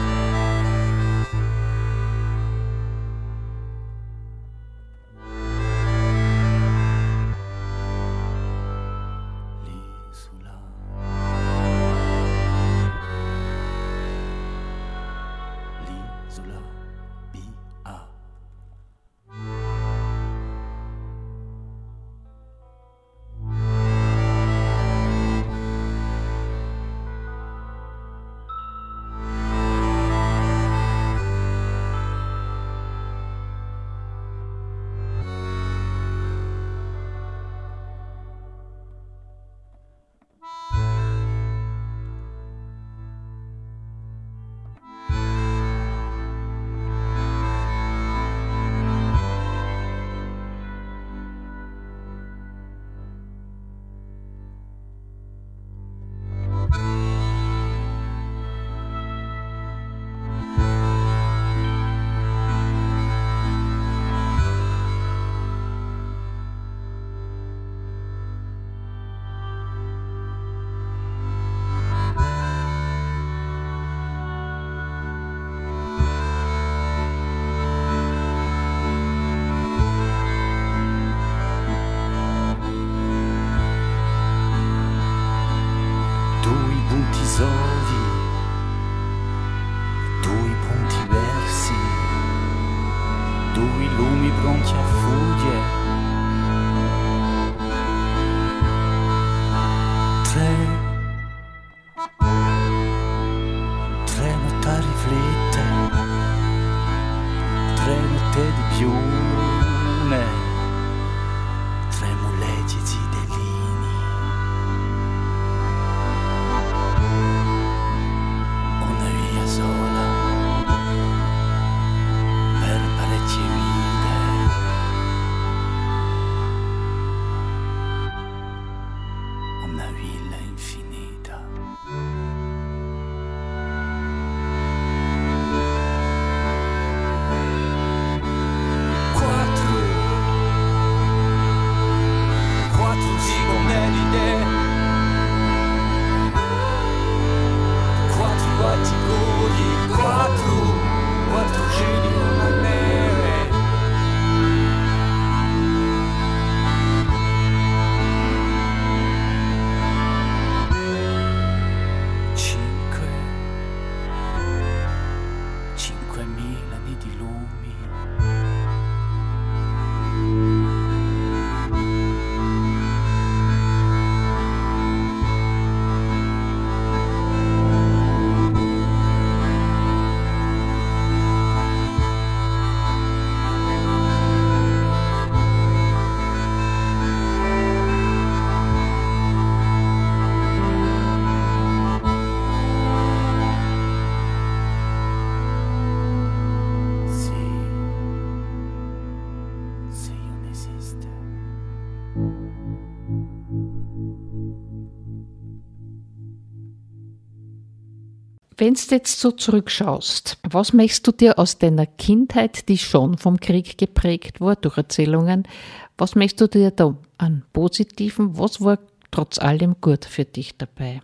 Wenn 208.61 208.75
du 208.75 208.81
jetzt 208.91 209.19
so 209.19 209.31
zurückschaust, 209.31 210.37
was 210.51 210.75
möchtest 210.75 211.07
du 211.07 211.13
dir 211.13 211.39
aus 211.39 211.57
deiner 211.57 211.87
Kindheit, 211.87 212.69
die 212.69 212.77
schon 212.77 213.17
vom 213.17 213.41
Krieg 213.41 213.79
geprägt 213.79 214.43
war, 214.43 214.55
durch 214.55 214.77
Erzählungen, 214.77 215.49
was 215.97 216.15
möchtest 216.15 216.43
du 216.43 216.59
dir 216.59 216.71
da 216.71 216.95
an 217.17 217.43
Positiven, 217.55 218.37
was 218.37 218.61
war 218.61 218.79
trotz 219.11 219.39
allem 219.39 219.77
gut 219.81 220.05
für 220.05 220.27
dich 220.27 220.59
dabei? 220.59 221.01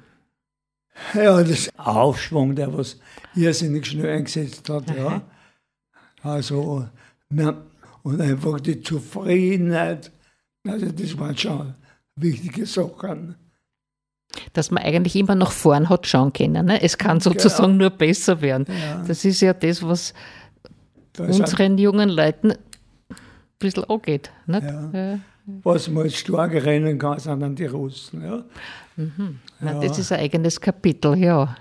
Ja, 1.14 1.42
das 1.42 1.70
Aufschwung, 1.78 2.54
der 2.56 2.76
was 2.76 2.98
irrsinnig 3.34 3.86
schnell 3.86 4.18
eingesetzt 4.18 4.68
hat, 4.68 4.94
ja. 4.94 5.22
Also, 6.20 6.86
und 8.02 8.20
einfach 8.20 8.60
die 8.60 8.82
Zufriedenheit, 8.82 10.12
also 10.68 10.92
das 10.92 11.18
waren 11.18 11.38
schon 11.38 11.74
wichtige 12.16 12.66
Sachen. 12.66 13.34
Dass 14.52 14.70
man 14.70 14.82
eigentlich 14.82 15.16
immer 15.16 15.34
nach 15.34 15.52
vorn 15.52 15.88
hat 15.88 16.06
schauen 16.06 16.32
können. 16.32 16.66
Ne? 16.66 16.82
Es 16.82 16.98
kann 16.98 17.20
sozusagen 17.20 17.72
ja. 17.72 17.78
nur 17.78 17.90
besser 17.90 18.40
werden. 18.40 18.66
Ja. 18.68 19.04
Das 19.06 19.24
ist 19.24 19.40
ja 19.40 19.52
das, 19.52 19.82
was 19.82 20.14
das 21.12 21.38
unseren 21.38 21.78
jungen 21.78 22.08
Leuten 22.08 22.52
ein 22.52 22.56
bisschen 23.58 23.84
angeht. 23.84 24.30
Ja. 24.46 25.18
Was 25.62 25.88
man 25.88 26.04
jetzt 26.04 26.16
stark 26.18 26.52
rennen 26.52 26.98
kann, 26.98 27.18
sind 27.18 27.40
dann 27.40 27.54
die 27.54 27.66
Russen. 27.66 28.22
Ja. 28.24 28.44
Mhm. 28.96 29.38
Nein, 29.60 29.80
das 29.80 29.98
ist 29.98 30.12
ein 30.12 30.20
eigenes 30.20 30.60
Kapitel, 30.60 31.16
ja. 31.16 31.56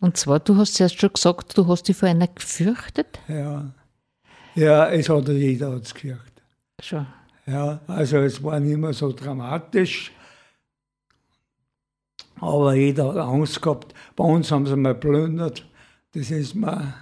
Und 0.00 0.16
zwar, 0.16 0.40
du 0.40 0.56
hast 0.56 0.74
zuerst 0.74 1.00
schon 1.00 1.12
gesagt, 1.12 1.56
du 1.56 1.66
hast 1.68 1.84
dich 1.84 1.96
vor 1.96 2.08
einer 2.08 2.26
gefürchtet. 2.26 3.20
Ja. 3.28 3.70
Ja, 4.54 4.90
es 4.90 5.08
hat 5.08 5.28
jeder 5.28 5.72
hat's 5.72 5.94
gefürchtet. 5.94 6.42
Schon. 6.82 7.06
Ja, 7.46 7.80
also 7.86 8.18
es 8.18 8.42
war 8.42 8.58
nicht 8.60 8.76
mehr 8.76 8.92
so 8.92 9.12
dramatisch. 9.12 10.12
Aber 12.42 12.74
jeder 12.74 13.06
hat 13.06 13.18
Angst 13.18 13.62
gehabt. 13.62 13.94
Bei 14.16 14.24
uns 14.24 14.50
haben 14.50 14.66
sie 14.66 14.74
mal 14.74 14.96
plündert. 14.96 15.64
Das 16.12 16.32
ist 16.32 16.56
mir 16.56 16.92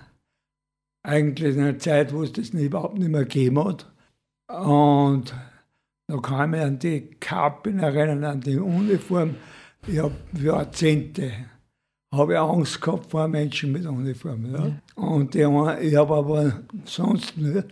eigentlich 1.03 1.57
in 1.57 1.63
einer 1.63 1.79
Zeit, 1.79 2.13
wo 2.13 2.23
es 2.23 2.33
das 2.33 2.51
überhaupt 2.51 2.99
nicht 2.99 3.09
mehr 3.09 3.25
gegeben 3.25 3.65
hat. 3.65 3.91
Und 4.49 5.33
da 6.09 6.19
kam 6.19 6.53
ich 6.53 6.61
an 6.61 6.79
die 6.79 7.09
Kappen 7.19 7.79
erinnern, 7.79 8.23
an 8.25 8.41
die 8.43 8.59
Uniform. 8.59 9.37
Ich 9.87 9.99
habe 9.99 10.13
Jahrzehnte 10.39 11.33
habe 12.13 12.35
ich 12.35 12.39
Angst 12.39 12.83
gehabt 12.83 13.11
vor 13.11 13.27
Menschen 13.27 13.73
mit 13.73 13.87
Uniform. 13.87 14.45
Ja. 14.53 14.67
ja. 14.67 14.75
Und 14.95 15.33
die, 15.33 15.39
ich 15.39 15.97
habe 15.97 16.15
aber 16.17 16.61
sonst 16.85 17.39
nur, 17.39 17.65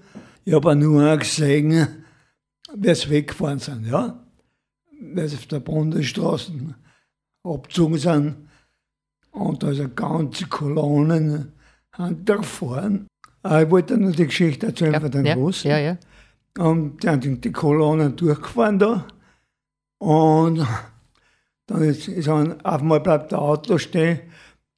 ich 0.42 0.54
habe 0.54 0.74
nur 0.74 1.18
gesehen, 1.18 1.86
wie 2.74 2.94
sie 2.94 3.10
weggefahren 3.10 3.58
sind. 3.58 3.88
Ja? 3.88 4.24
Weil 5.12 5.28
sie 5.28 5.36
auf 5.36 5.46
der 5.46 5.60
Bundesstraße 5.60 6.52
abgezogen 7.54 7.98
sind. 7.98 8.48
Und 9.30 9.62
da 9.62 9.72
sind 9.72 9.96
ganze 9.96 10.46
Kolonnen 10.46 11.52
hintergefahren. 11.96 13.06
Ich 13.44 13.70
wollte 13.70 13.96
nur 13.96 14.12
die 14.12 14.26
Geschichte 14.26 14.66
erzählen 14.66 14.94
ja, 14.94 15.00
von 15.00 15.10
den 15.10 15.26
ja, 15.26 15.34
Russen. 15.34 15.70
Ja, 15.70 15.78
ja. 15.78 15.96
Und 16.58 17.02
die 17.02 17.08
haben 17.08 17.40
die 17.40 17.52
Kolonnen 17.52 18.16
durchgefahren 18.16 18.78
da. 18.78 19.06
Und 19.98 20.66
dann 21.66 21.82
ist, 21.82 22.08
ist 22.08 22.28
ein, 22.28 22.64
auf 22.64 22.80
einmal 22.80 23.00
bleibt 23.00 23.32
der 23.32 23.40
Auto 23.40 23.78
stehen. 23.78 24.20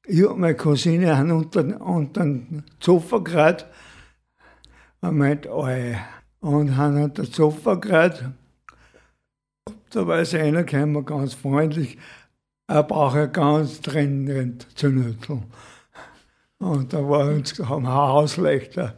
Ich 0.05 0.25
und 0.25 0.39
meine 0.39 0.55
Cousine 0.55 1.17
haben 1.17 1.31
unter, 1.31 1.81
unter 1.81 2.21
den 2.21 2.63
Sofa 2.79 3.19
gerade. 3.19 3.65
Und 5.01 5.17
meint, 5.17 5.47
oi. 5.47 5.95
Und 6.39 6.75
haben 6.75 7.01
unter 7.01 7.23
den 7.23 7.31
Sofa 7.31 7.75
gerade. 7.75 8.33
Da 9.91 10.07
war 10.07 10.19
es 10.19 10.33
einer 10.33 10.63
gekommen, 10.63 11.05
ganz 11.05 11.33
freundlich. 11.33 11.97
Er 12.71 12.83
braucht 12.83 13.17
ja 13.17 13.25
ganz 13.25 13.81
dringend 13.81 14.65
zu 14.75 14.87
nütteln. 14.87 15.43
Und 16.59 16.93
da 16.93 16.97
war 16.99 17.27
uns 17.27 17.59
haben 17.59 17.85
Hauslechter. 17.85 18.93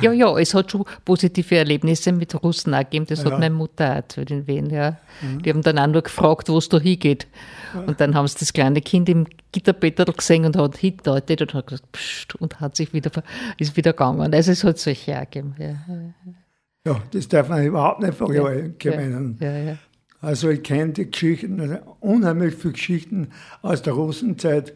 Ja, 0.00 0.12
ja, 0.12 0.38
es 0.38 0.54
hat 0.54 0.70
schon 0.70 0.84
positive 1.04 1.56
Erlebnisse 1.56 2.12
mit 2.12 2.40
Russen 2.44 2.74
auch 2.74 2.80
gegeben. 2.80 3.06
Das 3.08 3.24
ja. 3.24 3.30
hat 3.30 3.40
meine 3.40 3.54
Mutter 3.54 3.98
auch 3.98 4.06
zu 4.06 4.24
den 4.24 4.46
Wehen. 4.46 4.70
Ja. 4.70 4.98
Mhm. 5.20 5.42
Die 5.42 5.50
haben 5.50 5.62
dann 5.62 5.80
auch 5.80 5.86
nur 5.88 6.02
gefragt, 6.02 6.48
wo 6.48 6.58
es 6.58 6.68
da 6.68 6.78
hingeht. 6.78 7.26
Ja. 7.74 7.80
Und 7.80 8.00
dann 8.00 8.14
haben 8.14 8.28
sie 8.28 8.38
das 8.38 8.52
kleine 8.52 8.80
Kind 8.80 9.08
im 9.08 9.26
Gitterbett 9.50 9.96
gesehen 10.16 10.44
und 10.44 10.56
hat 10.56 10.76
hingedeutet 10.76 11.40
und 11.40 11.54
hat 11.54 11.66
gesagt, 11.66 11.90
Psst, 11.90 12.36
und 12.36 12.60
hat 12.60 12.76
sich 12.76 12.92
wieder, 12.92 13.10
ist 13.58 13.76
wieder 13.76 13.94
gegangen. 13.94 14.32
Also 14.32 14.52
es 14.52 14.62
hat 14.62 14.78
solche 14.78 15.16
auch 15.16 15.22
gegeben. 15.22 15.56
Ja, 15.58 15.74
ja 16.86 17.02
das 17.10 17.26
darf 17.26 17.48
man 17.48 17.64
überhaupt 17.64 18.00
nicht 18.00 18.14
vergemeinen. 18.14 19.38
Ja, 19.40 19.56
ja, 19.56 19.76
also 20.22 20.48
ich 20.48 20.62
kenne 20.62 20.92
die 20.92 21.10
Geschichten, 21.10 21.60
also 21.60 21.78
unheimlich 22.00 22.54
viele 22.54 22.72
Geschichten 22.72 23.28
aus 23.60 23.82
der 23.82 23.94
Russenzeit 23.94 24.72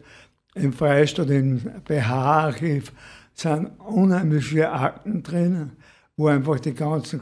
im 0.53 0.73
Freistaat, 0.73 1.29
im 1.29 1.61
BH-Archiv 1.85 2.91
sind 3.33 3.67
unheimlich 3.79 4.45
viele 4.45 4.71
Akten 4.71 5.23
drin, 5.23 5.71
wo 6.17 6.27
einfach 6.27 6.59
die 6.59 6.73
ganzen 6.73 7.21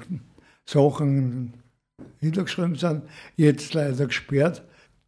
Sachen 0.65 1.53
hintergeschrieben 2.19 2.75
sind, 2.75 3.03
jetzt 3.35 3.73
leider 3.73 4.07
gesperrt. 4.07 4.63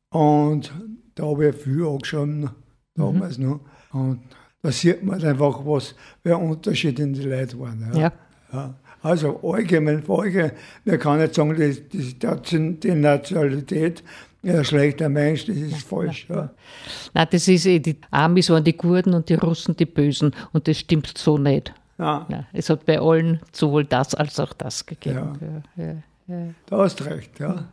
Und 0.10 0.72
da 1.16 1.26
habe 1.26 1.50
ich 1.50 1.56
viel 1.56 1.86
angeschrieben, 1.86 2.52
damals 2.94 3.40
mhm. 3.40 3.50
noch. 3.50 3.60
Und 3.94 4.22
da 4.62 4.72
sieht 4.72 5.04
man 5.04 5.24
einfach, 5.24 5.66
was 5.66 5.96
für 6.22 6.38
Unterschied 6.38 7.00
in 7.00 7.14
die 7.14 7.24
Leute 7.24 7.60
waren. 7.60 7.92
Ja. 7.94 8.00
ja. 8.00 8.14
Ja. 8.54 8.74
Also 9.04 9.40
allgemein, 9.44 10.04
allgemein, 10.08 10.52
man 10.86 11.00
kann 11.00 11.20
nicht 11.20 11.36
sagen, 11.36 11.56
die, 11.56 11.82
die, 11.90 12.80
die 12.80 12.92
Nationalität 12.96 14.04
ein 14.44 14.66
schlechter 14.66 15.10
Mensch, 15.10 15.46
das 15.46 15.56
ist 15.56 15.84
falsch. 15.84 16.28
Ja. 16.30 16.50
Nein, 17.14 17.28
das 17.32 17.48
ist 17.48 17.66
eh, 17.66 17.80
die 17.80 17.98
Amis 18.12 18.50
waren 18.50 18.64
die 18.64 18.74
Kurden 18.74 19.14
und 19.14 19.30
die 19.30 19.36
Russen 19.36 19.76
die 19.76 19.86
Bösen 19.86 20.34
und 20.54 20.68
das 20.68 20.78
stimmt 20.80 21.18
so 21.18 21.38
nicht. 21.38 21.74
Ja. 21.98 22.26
Nein, 22.30 22.46
es 22.54 22.70
hat 22.70 22.86
bei 22.86 23.00
allen 23.00 23.40
sowohl 23.52 23.86
das 23.86 24.14
als 24.16 24.40
auch 24.40 24.54
das 24.54 24.86
gegeben. 24.86 25.64
Ja. 25.78 25.84
Ja, 25.84 25.96
ja, 26.28 26.46
Da 26.68 26.78
hast 26.78 27.04
recht, 27.06 27.40
ja. 27.40 27.66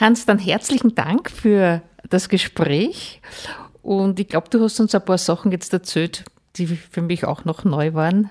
Hans, 0.00 0.26
dann 0.26 0.38
herzlichen 0.38 0.94
Dank 0.94 1.30
für 1.30 1.82
das 2.08 2.28
Gespräch. 2.28 3.20
Und 3.82 4.20
ich 4.20 4.28
glaube, 4.28 4.48
du 4.50 4.62
hast 4.62 4.80
uns 4.80 4.94
ein 4.94 5.04
paar 5.04 5.18
Sachen 5.18 5.52
jetzt 5.52 5.72
erzählt, 5.72 6.24
die 6.56 6.66
für 6.66 7.02
mich 7.02 7.24
auch 7.24 7.44
noch 7.44 7.64
neu 7.64 7.94
waren. 7.94 8.30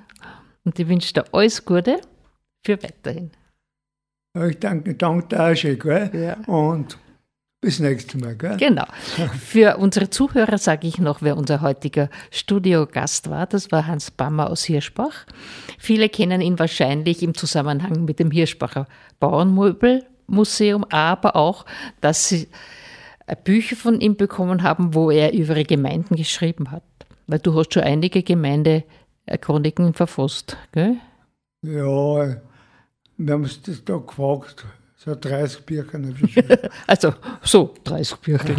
Und 0.63 0.80
ich 0.80 0.88
wünsche 0.88 1.13
dir 1.13 1.26
alles 1.32 1.66
Gute 1.66 2.01
für 2.66 2.82
weiterhin. 2.82 3.32
Ich 4.47 4.59
danke, 4.59 4.95
danke 4.95 5.28
dir 5.28 5.43
auch 5.43 5.55
schon, 5.55 5.80
gell? 5.80 6.11
Ja. 6.13 6.53
Und 6.53 6.97
bis 7.61 7.80
nächstes 7.80 8.22
Mal, 8.22 8.36
gell? 8.36 8.57
Genau. 8.57 8.86
Für 9.39 9.78
unsere 9.78 10.09
Zuhörer 10.09 10.59
sage 10.59 10.88
ich 10.88 10.99
noch, 10.99 11.22
wer 11.22 11.36
unser 11.36 11.61
heutiger 11.61 12.09
Studiogast 12.30 13.30
war. 13.30 13.47
Das 13.47 13.72
war 13.72 13.88
Hans 13.88 14.11
Bammer 14.11 14.51
aus 14.51 14.66
Hirschbach. 14.66 15.26
Viele 15.80 16.09
kennen 16.09 16.41
ihn 16.41 16.59
wahrscheinlich 16.59 17.24
im 17.24 17.34
Zusammenhang 17.34 18.05
mit 18.05 18.20
dem 18.20 18.30
Hirschbacher 18.30 18.88
Bauernmöbelmuseum, 20.28 20.86
aber 20.86 21.36
auch, 21.36 21.66
dass 22.02 22.30
sie 22.30 22.48
Bücher 23.44 23.76
von 23.76 24.02
ihm 24.02 24.16
bekommen 24.16 24.64
haben, 24.64 24.94
wo 24.94 25.10
er 25.10 25.34
über 25.34 25.56
Gemeinden 25.64 26.16
geschrieben 26.16 26.72
hat. 26.72 26.84
Weil 27.28 27.40
du 27.40 27.58
hast 27.58 27.74
schon 27.74 27.84
einige 27.84 28.22
Gemeindechroniken 28.22 29.94
verfasst, 29.94 30.58
gell? 30.72 30.98
Ja, 31.64 32.38
wir 33.18 33.34
haben 33.34 33.44
das 33.44 33.84
da 33.84 33.98
gefragt. 33.98 34.66
So 34.98 35.16
30 35.16 35.66
Bücher 35.66 35.94
habe 35.94 36.10
ich 36.10 36.22
geschrieben. 36.22 36.58
Also 36.86 37.14
so 37.42 37.74
30 37.84 38.18
Bücher. 38.18 38.56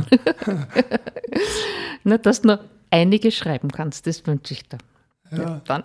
Na, 2.05 2.19
dass 2.19 2.43
du 2.43 2.49
noch 2.49 2.59
einige 2.91 3.31
schreiben 3.31 3.71
kannst, 3.71 4.07
das 4.07 4.27
wünsche 4.27 4.55
ich 4.55 4.69
dir. 4.69 4.79
Ja. 5.31 5.61
Dann, 5.67 5.85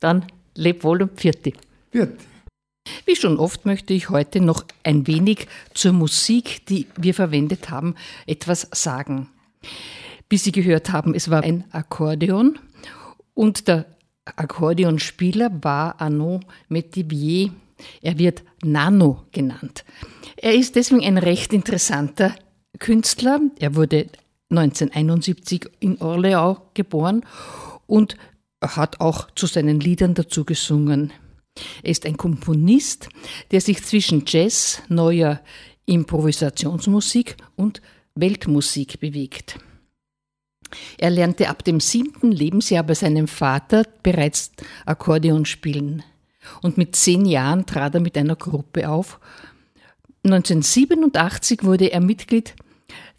dann 0.00 0.26
leb 0.54 0.84
wohl 0.84 1.02
und 1.02 1.18
pfiat 1.18 1.38
Wird. 1.92 2.20
Wie 3.04 3.16
schon 3.16 3.38
oft 3.38 3.66
möchte 3.66 3.94
ich 3.94 4.10
heute 4.10 4.40
noch 4.40 4.64
ein 4.82 5.06
wenig 5.06 5.46
zur 5.74 5.92
Musik, 5.92 6.66
die 6.66 6.86
wir 6.96 7.14
verwendet 7.14 7.70
haben, 7.70 7.94
etwas 8.26 8.68
sagen. 8.72 9.28
Wie 10.28 10.38
Sie 10.38 10.52
gehört 10.52 10.92
haben, 10.92 11.14
es 11.14 11.30
war 11.30 11.42
ein 11.42 11.64
Akkordeon 11.72 12.58
und 13.34 13.68
der 13.68 13.86
Akkordeonspieler 14.24 15.50
war 15.62 16.00
Arnaud 16.00 16.44
Metivier. 16.68 17.50
Er 18.00 18.18
wird 18.18 18.42
Nano 18.62 19.24
genannt. 19.32 19.84
Er 20.36 20.54
ist 20.54 20.76
deswegen 20.76 21.04
ein 21.04 21.18
recht 21.18 21.52
interessanter 21.52 22.34
Künstler. 22.78 23.40
Er 23.58 23.74
wurde 23.74 24.06
1971 24.50 25.68
in 25.80 25.98
Orléans 25.98 26.60
geboren 26.74 27.24
und 27.86 28.16
hat 28.62 29.00
auch 29.00 29.30
zu 29.34 29.46
seinen 29.46 29.80
Liedern 29.80 30.14
dazu 30.14 30.44
gesungen. 30.44 31.12
Er 31.82 31.90
ist 31.90 32.06
ein 32.06 32.16
Komponist, 32.16 33.08
der 33.50 33.60
sich 33.60 33.82
zwischen 33.84 34.24
Jazz, 34.26 34.82
neuer 34.88 35.40
Improvisationsmusik 35.86 37.36
und 37.56 37.82
Weltmusik 38.14 39.00
bewegt. 39.00 39.58
Er 40.98 41.10
lernte 41.10 41.48
ab 41.48 41.64
dem 41.64 41.80
siebten 41.80 42.32
Lebensjahr 42.32 42.84
bei 42.84 42.94
seinem 42.94 43.28
Vater 43.28 43.84
bereits 44.02 44.52
Akkordeon 44.86 45.44
spielen. 45.44 46.02
Und 46.62 46.78
mit 46.78 46.96
zehn 46.96 47.26
Jahren 47.26 47.66
trat 47.66 47.94
er 47.94 48.00
mit 48.00 48.16
einer 48.16 48.36
Gruppe 48.36 48.88
auf. 48.88 49.20
1987 50.24 51.64
wurde 51.64 51.92
er 51.92 52.00
Mitglied 52.00 52.54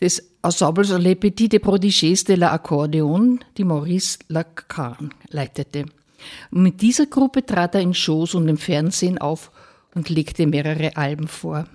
des 0.01 0.31
Ensembles 0.41 0.89
Les 0.97 1.15
Petits 1.15 1.49
des 1.49 1.59
Prodigies 1.59 2.23
de 2.23 2.35
l'Accordéon, 2.35 3.39
die 3.57 3.63
Maurice 3.63 4.19
Lacan 4.27 5.13
leitete. 5.29 5.85
Und 6.51 6.63
mit 6.63 6.81
dieser 6.81 7.05
Gruppe 7.05 7.45
trat 7.45 7.75
er 7.75 7.81
in 7.81 7.93
Shows 7.93 8.35
und 8.35 8.47
im 8.47 8.57
Fernsehen 8.57 9.17
auf 9.17 9.51
und 9.95 10.09
legte 10.09 10.47
mehrere 10.47 10.97
Alben 10.97 11.27
vor. 11.27 11.65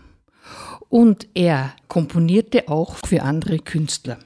Und 0.88 1.28
er 1.34 1.74
komponierte 1.88 2.68
auch 2.68 2.96
für 3.06 3.22
andere 3.22 3.58
Künstler. 3.58 4.18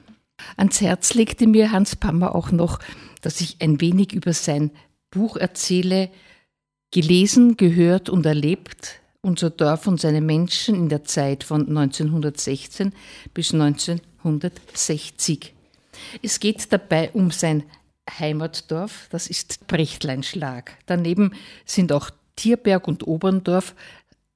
Ans 0.57 0.81
Herz 0.81 1.13
legte 1.13 1.47
mir 1.47 1.71
Hans 1.71 1.95
Pammer 1.95 2.35
auch 2.35 2.51
noch, 2.51 2.79
dass 3.21 3.41
ich 3.41 3.57
ein 3.59 3.81
wenig 3.81 4.13
über 4.13 4.33
sein 4.33 4.71
Buch 5.11 5.37
erzähle, 5.37 6.09
gelesen, 6.91 7.57
gehört 7.57 8.09
und 8.09 8.25
erlebt, 8.25 8.99
unser 9.21 9.49
Dorf 9.49 9.87
und 9.87 9.99
seine 9.99 10.21
Menschen 10.21 10.75
in 10.75 10.89
der 10.89 11.03
Zeit 11.03 11.43
von 11.43 11.67
1916 11.67 12.93
bis 13.33 13.53
1960. 13.53 15.53
Es 16.21 16.39
geht 16.39 16.71
dabei 16.71 17.11
um 17.11 17.31
sein 17.31 17.63
Heimatdorf, 18.09 19.07
das 19.11 19.27
ist 19.27 19.67
Brechtleinschlag. 19.67 20.77
Daneben 20.85 21.33
sind 21.65 21.91
auch 21.91 22.09
Tierberg 22.35 22.87
und 22.87 23.07
Oberndorf 23.07 23.75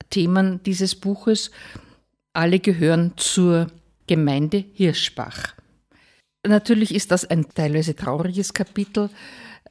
Themen 0.09 0.61
dieses 0.63 0.95
Buches. 0.95 1.51
Alle 2.33 2.59
gehören 2.59 3.13
zur 3.17 3.67
Gemeinde 4.07 4.63
Hirschbach. 4.73 5.53
Natürlich 6.45 6.95
ist 6.95 7.11
das 7.11 7.25
ein 7.25 7.49
teilweise 7.53 7.95
trauriges 7.95 8.53
Kapitel. 8.53 9.09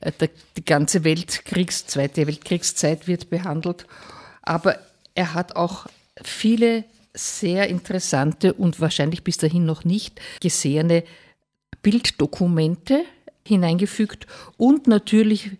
Äh, 0.01 0.29
die 0.57 0.65
ganze 0.65 1.05
Weltkriegs-, 1.05 1.87
Zweite 1.87 2.27
Weltkriegszeit 2.27 3.09
wird 3.09 3.31
behandelt. 3.31 3.87
Aber 4.43 4.79
er 5.15 5.33
hat 5.33 5.57
auch 5.57 5.87
viele 6.23 6.85
sehr 7.15 7.69
interessante 7.69 8.53
und 8.53 8.79
wahrscheinlich 8.79 9.25
bis 9.25 9.39
dahin 9.39 9.65
noch 9.65 9.85
nicht 9.85 10.21
gesehene 10.41 11.03
Bilddokumente 11.83 13.05
hineingefügt 13.47 14.27
und 14.57 14.87
natürlich 14.87 15.53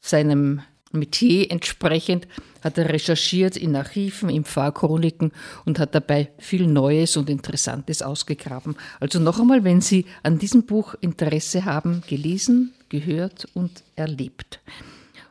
seinem 0.00 0.62
Metier 0.92 1.50
entsprechend 1.50 2.26
hat 2.62 2.76
er 2.76 2.88
recherchiert 2.88 3.56
in 3.56 3.76
Archiven, 3.76 4.28
in 4.28 4.44
Pfarrchroniken 4.44 5.32
und 5.64 5.78
hat 5.78 5.94
dabei 5.94 6.32
viel 6.38 6.66
Neues 6.66 7.16
und 7.16 7.30
Interessantes 7.30 8.02
ausgegraben. 8.02 8.76
Also 8.98 9.18
noch 9.20 9.38
einmal, 9.38 9.64
wenn 9.64 9.80
Sie 9.80 10.06
an 10.22 10.38
diesem 10.38 10.64
Buch 10.64 10.94
Interesse 11.00 11.64
haben, 11.64 12.02
gelesen, 12.08 12.74
gehört 12.88 13.46
und 13.54 13.84
erlebt. 13.94 14.60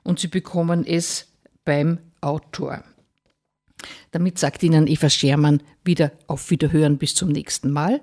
Und 0.04 0.20
Sie 0.20 0.28
bekommen 0.28 0.86
es 0.88 1.28
beim 1.66 2.00
Autor. 2.22 2.84
Damit 4.12 4.39
sagt 4.39 4.64
Ihnen 4.64 4.88
Eva 4.88 5.10
Schermann 5.10 5.62
wieder 5.84 6.12
auf 6.28 6.50
Wiederhören 6.50 6.97
bis 6.97 7.16
zum 7.16 7.30
nächsten 7.30 7.72
Mal 7.72 8.02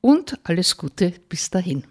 und 0.00 0.38
alles 0.44 0.76
Gute 0.76 1.12
bis 1.28 1.50
dahin. 1.50 1.84